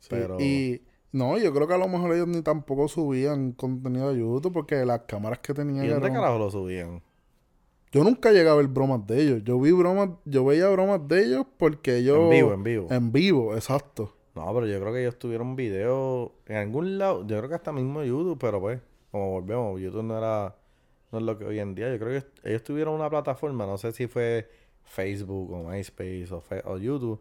[0.00, 0.82] Sí, Pero Y
[1.12, 4.84] no, yo creo que a lo mejor ellos ni tampoco subían contenido de YouTube porque
[4.84, 7.02] las cámaras que tenían ¿y dónde eran- carajo lo subían?
[7.90, 9.42] Yo nunca llegué a ver bromas de ellos.
[9.44, 12.18] Yo vi bromas, yo veía bromas de ellos porque ellos...
[12.18, 12.86] En vivo, en vivo.
[12.90, 14.14] En vivo, exacto.
[14.34, 17.26] No, pero yo creo que ellos tuvieron video en algún lado.
[17.26, 18.78] Yo creo que hasta mismo YouTube, pero pues,
[19.10, 20.54] como volvemos, YouTube no era,
[21.10, 21.90] no es lo que hoy en día.
[21.90, 24.48] Yo creo que ellos tuvieron una plataforma, no sé si fue
[24.84, 27.20] Facebook o MySpace o, o YouTube,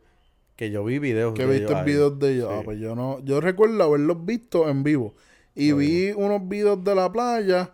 [0.58, 2.50] que yo vi videos Que de viste ellos videos de ellos.
[2.50, 2.56] Sí.
[2.60, 3.24] Ah, pues yo no...
[3.24, 5.14] Yo recuerdo haberlos visto en vivo.
[5.56, 5.88] Y Oye.
[5.88, 7.72] vi unos videos de la playa,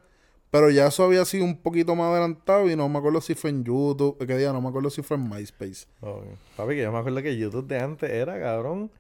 [0.52, 3.50] Pero ya eso había sido un poquito más adelantado y no me acuerdo si fue
[3.50, 5.88] en YouTube, que día no me acuerdo si fue en MySpace.
[6.02, 6.26] Ok.
[6.56, 8.92] Papi, que yo me acuerdo que YouTube de antes era, cabrón,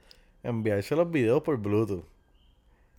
[0.41, 2.05] enviarse los videos por Bluetooth.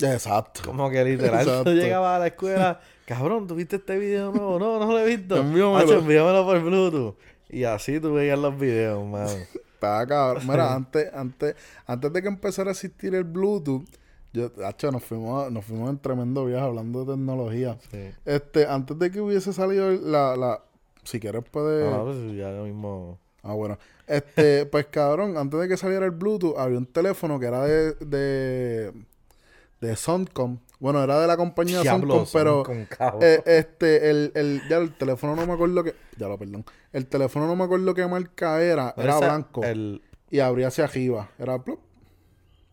[0.01, 0.61] Exacto.
[0.65, 1.65] Como que literal, Exacto.
[1.65, 4.59] tú llegabas a la escuela, cabrón, ¿tú viste este video nuevo?
[4.59, 5.37] No, no lo he visto.
[5.41, 5.73] Envíamelo.
[5.73, 7.17] Macho, envíamelo por Bluetooth.
[7.49, 9.31] Y así tú veías los videos, mano.
[9.85, 10.47] Estaba cabrón.
[10.49, 11.57] Mira, antes, antes,
[11.87, 13.85] antes de que empezara a existir el Bluetooth,
[14.33, 17.79] yo, hacho, nos fuimos, nos fuimos en tremendo viaje hablando de tecnología.
[17.91, 18.11] Sí.
[18.25, 20.61] Este, antes de que hubiese salido la, la,
[21.05, 21.89] si quieres puedes.
[21.89, 23.19] No, pues ya lo mismo.
[23.43, 23.79] Ah, bueno.
[24.07, 27.93] Este, pues cabrón, antes de que saliera el Bluetooth, había un teléfono que era de,
[27.95, 28.93] de,
[29.81, 30.59] de Soundcom.
[30.85, 32.87] Bueno, era de la compañía Diablo, Soundcom, pero con
[33.23, 36.63] eh, este, el, el, ya el teléfono no me acuerdo que, ya lo perdón.
[36.93, 41.31] El teléfono no me acuerdo qué marca era, era blanco El, y abría hacia arriba,
[41.39, 41.55] era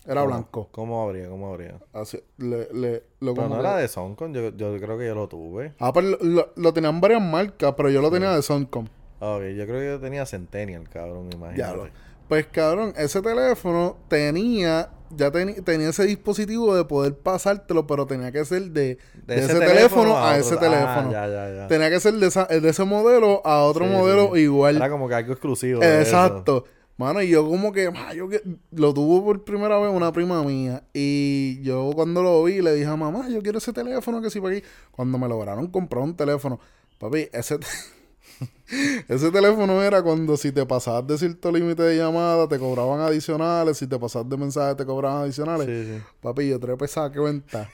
[0.06, 0.68] era ¿cómo- blanco.
[0.74, 1.30] ¿Cómo habría?
[1.30, 1.80] ¿Cómo habría?
[1.94, 5.16] Así, le, le, lo Pero no que- era de Soundcon, yo, yo creo que yo
[5.16, 5.74] lo tuve.
[5.80, 8.88] Ah, pero lo, lo- lo tenían varias marcas, pero yo lo tenía de Soundcom.
[9.22, 11.56] Ok, yo creo que yo tenía Centennial, cabrón, imagínate.
[11.56, 11.90] Diablo.
[12.32, 18.32] Pues cabrón, ese teléfono tenía, ya teni- tenía ese dispositivo de poder pasártelo, pero tenía
[18.32, 21.12] que ser de, de ese, teléfono, a, ese ah, teléfono.
[21.12, 21.68] ya, ya, ya.
[21.68, 24.44] Tenía que ser de, esa- de ese modelo a otro Sí, modelo sí.
[24.44, 24.78] igual.
[24.78, 25.82] Era como que algo exclusivo.
[25.82, 26.00] eso.
[26.00, 26.64] Exacto.
[26.96, 30.84] Mano, y yo como que, yo que lo tuvo por primera vez una prima mía.
[30.94, 34.40] Y yo cuando lo vi le dije a mamá, yo quiero ese teléfono que sí
[34.40, 34.66] para aquí.
[34.92, 36.62] Cuando me lograron comprar un teléfono,
[36.98, 37.68] papi, ese, te-
[39.08, 43.78] ese teléfono era cuando si te pasabas de cierto límite de llamada te cobraban adicionales,
[43.78, 45.68] si te pasabas de mensajes te cobraban adicionales.
[45.68, 46.04] Sí, sí.
[46.22, 47.70] Papi, yo esa cuenta.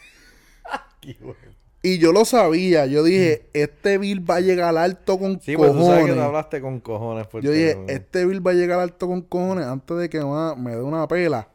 [1.01, 1.57] Qué bueno.
[1.83, 5.71] Y yo lo sabía, yo dije, este bill va a llegar alto con Sí, pues
[5.71, 6.15] tú sabes que cojones.
[6.15, 7.27] tú hablaste con cojones.
[7.27, 10.19] por Yo dije, este bill va a llegar alto con cojones antes de que
[10.57, 11.47] me dé una pela.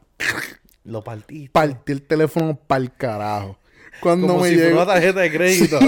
[0.85, 1.51] Lo partiste.
[1.51, 3.57] Partí el teléfono para el carajo.
[4.03, 5.79] Cuando Como me si llegó, una tarjeta de crédito.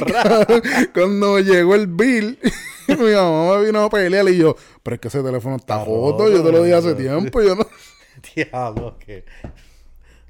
[0.93, 2.39] cuando me llegó el bill,
[2.87, 6.31] mi mamá me vino a pelear y yo, pero es que ese teléfono está roto,
[6.31, 7.67] yo te lo dije hace tiempo, yo no.
[8.35, 9.25] Diablo, que...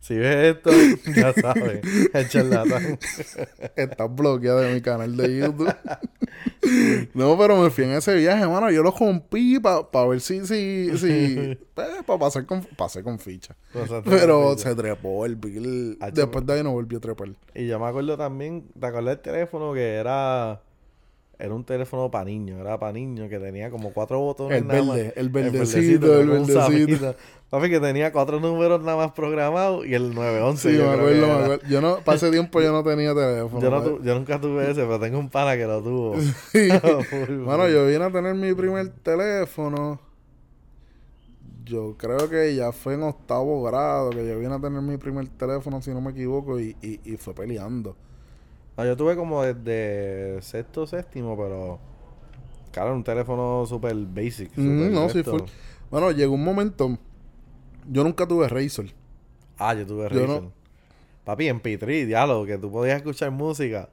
[0.01, 0.71] Si ves esto,
[1.15, 1.81] ya sabes.
[2.11, 2.97] El charlatán.
[3.75, 5.71] Estás bloqueado de mi canal de YouTube.
[7.13, 8.71] no, pero me fui en ese viaje, mano.
[8.71, 13.55] Yo lo rompí para ver si, si, si, para pasar con, pasé con ficha.
[13.71, 14.69] Pero con ficha.
[14.69, 15.97] se trepó el bill.
[16.01, 17.29] Ah, Después de ahí no volvió a trepar.
[17.53, 20.61] Y yo me acuerdo también, ¿te acuerdas del teléfono que era...
[21.37, 24.81] Era un teléfono para niños, era para niños que tenía como cuatro botones El nada
[24.81, 25.17] verde, más.
[25.17, 27.15] el verdecito, el verdecito.
[27.49, 30.71] Papi, que tenía cuatro números nada más programados y el 911.
[30.71, 31.67] Sí, yo me acuerdo, me acuerdo.
[31.69, 33.61] Yo no, para ese tiempo yo no tenía teléfono.
[33.61, 36.15] Yo, no tu- yo nunca tuve ese, pero tengo un pana que lo tuvo.
[36.51, 36.69] Sí.
[37.45, 39.99] Bueno, yo vine a tener mi primer teléfono.
[41.65, 45.27] Yo creo que ya fue en octavo grado que yo vine a tener mi primer
[45.29, 47.95] teléfono, si no me equivoco, y, y, y fue peleando.
[48.77, 51.79] No, yo tuve como desde sexto, séptimo, pero...
[52.71, 54.51] Claro, un teléfono super basic.
[54.57, 55.43] Mm, no, sí, full.
[55.89, 56.97] Bueno, llegó un momento.
[57.89, 58.87] Yo nunca tuve Razor.
[59.57, 60.51] Ah, yo tuve Yo no-
[61.23, 63.89] Papi, en P3, diálogo, que tú podías escuchar música.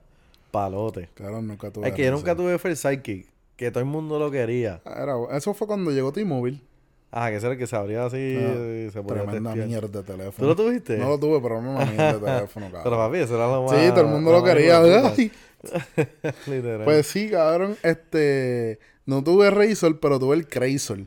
[0.50, 1.08] Palote.
[1.14, 2.44] Claro, nunca tuve Es que yo nunca Razor.
[2.44, 4.82] tuve First Sidekick, que todo el mundo lo quería.
[4.84, 6.60] Ah, era- eso fue cuando llegó T-Mobile.
[7.14, 10.02] Ah, que ese era el que se abría así Ah, y se Tremenda mierda de
[10.02, 10.32] teléfono.
[10.38, 10.96] ¿Tú lo tuviste?
[10.96, 12.98] No lo tuve, pero no una mierda de teléfono, Pero cabrón.
[12.98, 13.70] papi, eso era lo más...
[13.72, 14.80] Sí, todo el mundo lo quería.
[16.46, 16.84] Literal.
[16.84, 17.76] Pues sí, cabrón.
[17.82, 18.78] Este.
[19.06, 21.00] No tuve Razor, pero tuve el Crazor.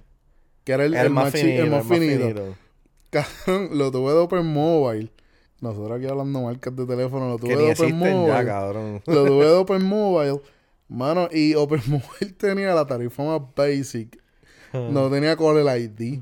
[0.64, 2.56] Que era el, el más, chi- el más finito.
[3.10, 5.10] Cabrón, lo tuve de Open Mobile.
[5.62, 8.46] Nosotros aquí hablando marcas de teléfono, lo tuve Que de Open existen ya, Mobile.
[8.46, 9.02] cabrón.
[9.06, 10.42] lo tuve de Open Mobile.
[10.88, 14.22] Mano, y Open Mobile tenía la tarifa más basic.
[14.92, 16.20] No tenía Call el ID.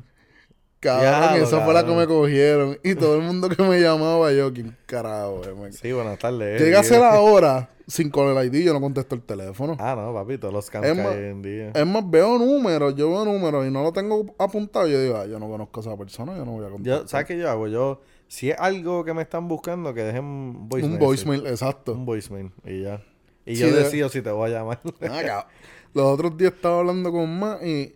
[0.80, 2.78] Cabrón, Diablo, esa fue la que me cogieron.
[2.84, 5.42] Y todo el mundo que me llamaba, yo, ¿quién carajo?
[5.72, 6.62] Sí, buenas tardes.
[6.62, 9.78] Llega a ser la hora sin Call el ID, yo no contesto el teléfono.
[9.80, 11.72] Ah, no, papi, todos los hoy en día.
[11.74, 14.88] Es más, veo números, yo veo números y no lo tengo apuntado.
[14.88, 17.02] Yo digo, ah, yo no conozco a esa persona, yo no voy a contestar.
[17.02, 17.68] Yo, ¿Sabes qué yo hago?
[17.68, 20.94] Yo, si es algo que me están buscando, que dejen voicemail.
[20.96, 21.06] Un sí.
[21.06, 21.94] voicemail, exacto.
[21.94, 23.02] Un voicemail y ya.
[23.46, 24.80] Y Sí, yo de- decido si te voy a llamar.
[25.02, 25.48] Ah,
[25.94, 27.96] Los otros días estaba hablando con más y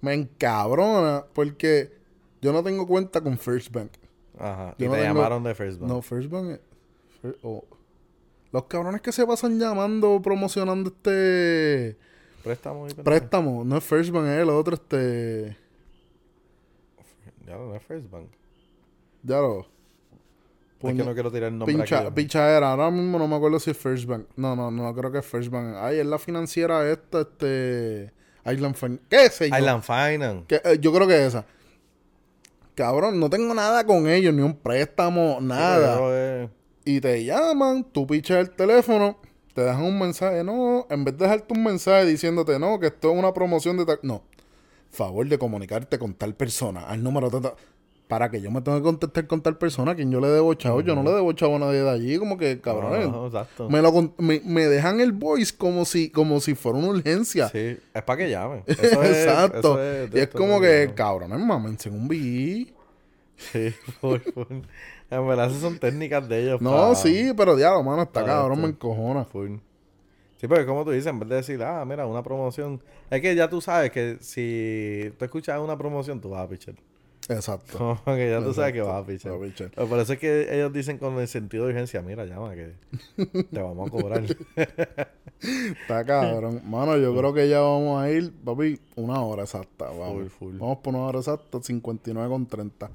[0.00, 1.92] me encabrona porque
[2.40, 3.92] yo no tengo cuenta con First Bank.
[4.38, 4.74] Ajá.
[4.78, 5.90] Yo y no te tengo- llamaron de First Bank.
[5.90, 6.60] No, First Bank es...
[7.42, 7.64] Oh.
[8.52, 11.98] Los cabrones que se pasan llamando, promocionando este
[12.44, 15.56] Préstamo y préstamo, no es First Bank, es el otro, este...
[17.46, 18.28] Ya no es First Bank.
[19.22, 19.66] Ya lo...
[20.80, 22.10] es que no quiero tirar el nombre Pincha, aquí.
[22.14, 24.26] pinchadera, ahora mismo no me acuerdo si es First Bank.
[24.36, 25.74] No, no, no creo que es First Bank.
[25.76, 28.12] Ay, es la financiera esta, este.
[28.52, 29.56] Island Fin- ¿Qué sé yo?
[29.58, 30.44] Island Finance.
[30.46, 31.44] Que, eh, yo creo que es esa.
[32.74, 35.94] Cabrón, no tengo nada con ellos, ni un préstamo, nada.
[35.94, 36.48] Pero, eh,
[36.84, 39.18] Y te llaman, tú pichas el teléfono,
[39.52, 43.12] te dejan un mensaje, no, en vez de dejarte un mensaje diciéndote, no, que esto
[43.12, 43.98] es una promoción de tal.
[44.02, 44.22] No.
[44.90, 47.54] Favor de comunicarte con tal persona, al número de tal.
[48.08, 50.54] Para que yo me tenga que contestar con tal persona, a quien yo le debo
[50.54, 53.12] chavo, yo no le debo chavo a nadie de allí, como que cabrón.
[53.12, 53.68] No, exacto.
[53.68, 57.48] Me, lo, me, me dejan el voice como si, como si fuera una urgencia.
[57.50, 58.64] Sí, es para que llamen.
[58.66, 59.58] Eso es- Exacto.
[59.58, 60.60] eso es y es como ¿no?
[60.62, 62.72] que, cabrones, mámense en un BI.
[63.36, 64.46] Sí, full, full.
[65.10, 66.60] En verdad, esas son técnicas de ellos.
[66.62, 68.62] No, sí, pero diablo, mano, está cabrón, esto.
[68.62, 69.24] me encojona.
[69.26, 69.56] Full.
[70.38, 72.80] Sí, porque como tú dices, en vez de decir, ah, mira, una promoción.
[73.10, 76.74] Es que ya tú sabes que si tú escuchas una promoción, tú vas a pichar.
[77.28, 77.78] Exacto.
[78.04, 79.32] Como que ya tú sabes que vas a pichar.
[79.32, 79.70] vas a pichar.
[79.74, 82.72] Pero por eso es que ellos dicen con el sentido de urgencia, mira, llama que
[83.50, 84.24] te vamos a cobrar.
[85.40, 86.62] Está cabrón.
[86.64, 89.86] Mano, yo creo que ya vamos a ir, papi, una hora exacta.
[89.86, 90.58] Vamos, Full, full.
[90.58, 92.90] vamos por una hora exacta, 59 con 30.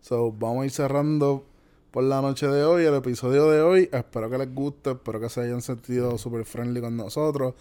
[0.00, 1.44] So, vamos a ir cerrando
[1.90, 3.88] por la noche de hoy, el episodio de hoy.
[3.92, 7.54] Espero que les guste, espero que se hayan sentido super friendly con nosotros.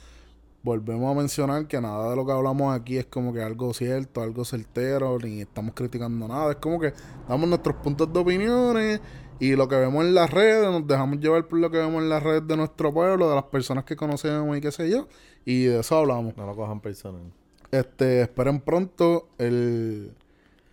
[0.64, 4.22] Volvemos a mencionar que nada de lo que hablamos aquí es como que algo cierto,
[4.22, 6.52] algo certero, ni estamos criticando nada.
[6.52, 6.94] Es como que
[7.28, 9.02] damos nuestros puntos de opiniones
[9.40, 12.10] y lo que vemos en las redes, nos dejamos llevar por lo que vemos en
[12.10, 15.08] las redes de nuestro pueblo, de las personas que conocemos y qué sé yo.
[15.46, 16.38] Y de eso hablamos.
[16.38, 17.24] No lo cojan personal.
[17.72, 20.12] Este, esperen pronto el,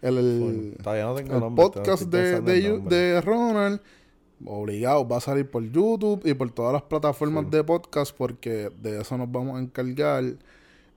[0.02, 0.82] el, el- Full.
[0.82, 1.64] Todavía no tengo el nombre.
[1.64, 3.80] podcast de, de Ronald.
[4.44, 9.00] Obligado, va a salir por YouTube y por todas las plataformas de podcast porque de
[9.00, 10.24] eso nos vamos a encargar.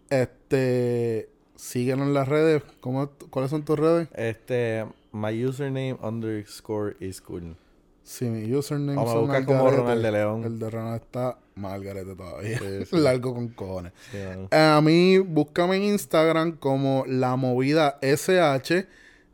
[0.10, 2.64] Este, síguenos en las redes.
[2.82, 4.10] ¿Cómo, ¿Cuáles son tus redes?
[4.14, 7.56] Este, my username underscore is cool.
[8.04, 9.70] Sí, mi username Vamos a buscar como.
[9.70, 10.44] Ronald de León.
[10.44, 12.60] El de Ronald está más Algarete todavía.
[12.60, 12.98] Sí, sí.
[12.98, 13.94] Largo con cojones.
[14.12, 14.18] Sí.
[14.18, 18.88] Eh, A mí, búscame en Instagram como La Movida SH.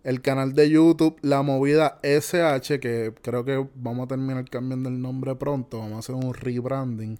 [0.07, 5.01] El canal de YouTube, La Movida SH, que creo que vamos a terminar cambiando el
[5.01, 5.79] nombre pronto.
[5.79, 7.19] Vamos a hacer un rebranding.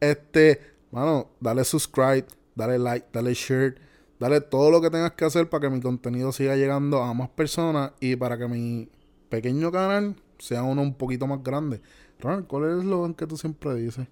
[0.00, 0.58] Este,
[0.90, 2.24] mano, dale subscribe,
[2.54, 3.74] dale like, dale share,
[4.18, 7.28] dale todo lo que tengas que hacer para que mi contenido siga llegando a más
[7.28, 8.88] personas y para que mi
[9.28, 11.82] pequeño canal sea uno un poquito más grande.
[12.18, 14.06] Ronald, ¿cuál es el eslogan que tú siempre dices?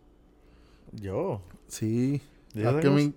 [0.92, 1.40] Yo.
[1.68, 2.20] Sí.
[2.52, 3.14] Yo Es que tengo- mi...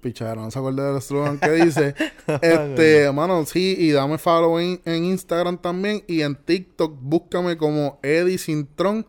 [0.00, 1.94] Pichara, no se acuerda del eslogan que dice.
[2.42, 6.02] este, mano, sí, y dame follow en, en Instagram también.
[6.06, 9.06] Y en TikTok, búscame como Eddie Sintron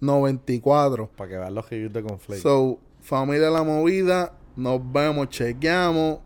[0.00, 1.10] 94.
[1.16, 2.42] Para que vean los reviews de Conflake.
[2.42, 6.20] So, familia de la movida, nos vemos, chequeamos.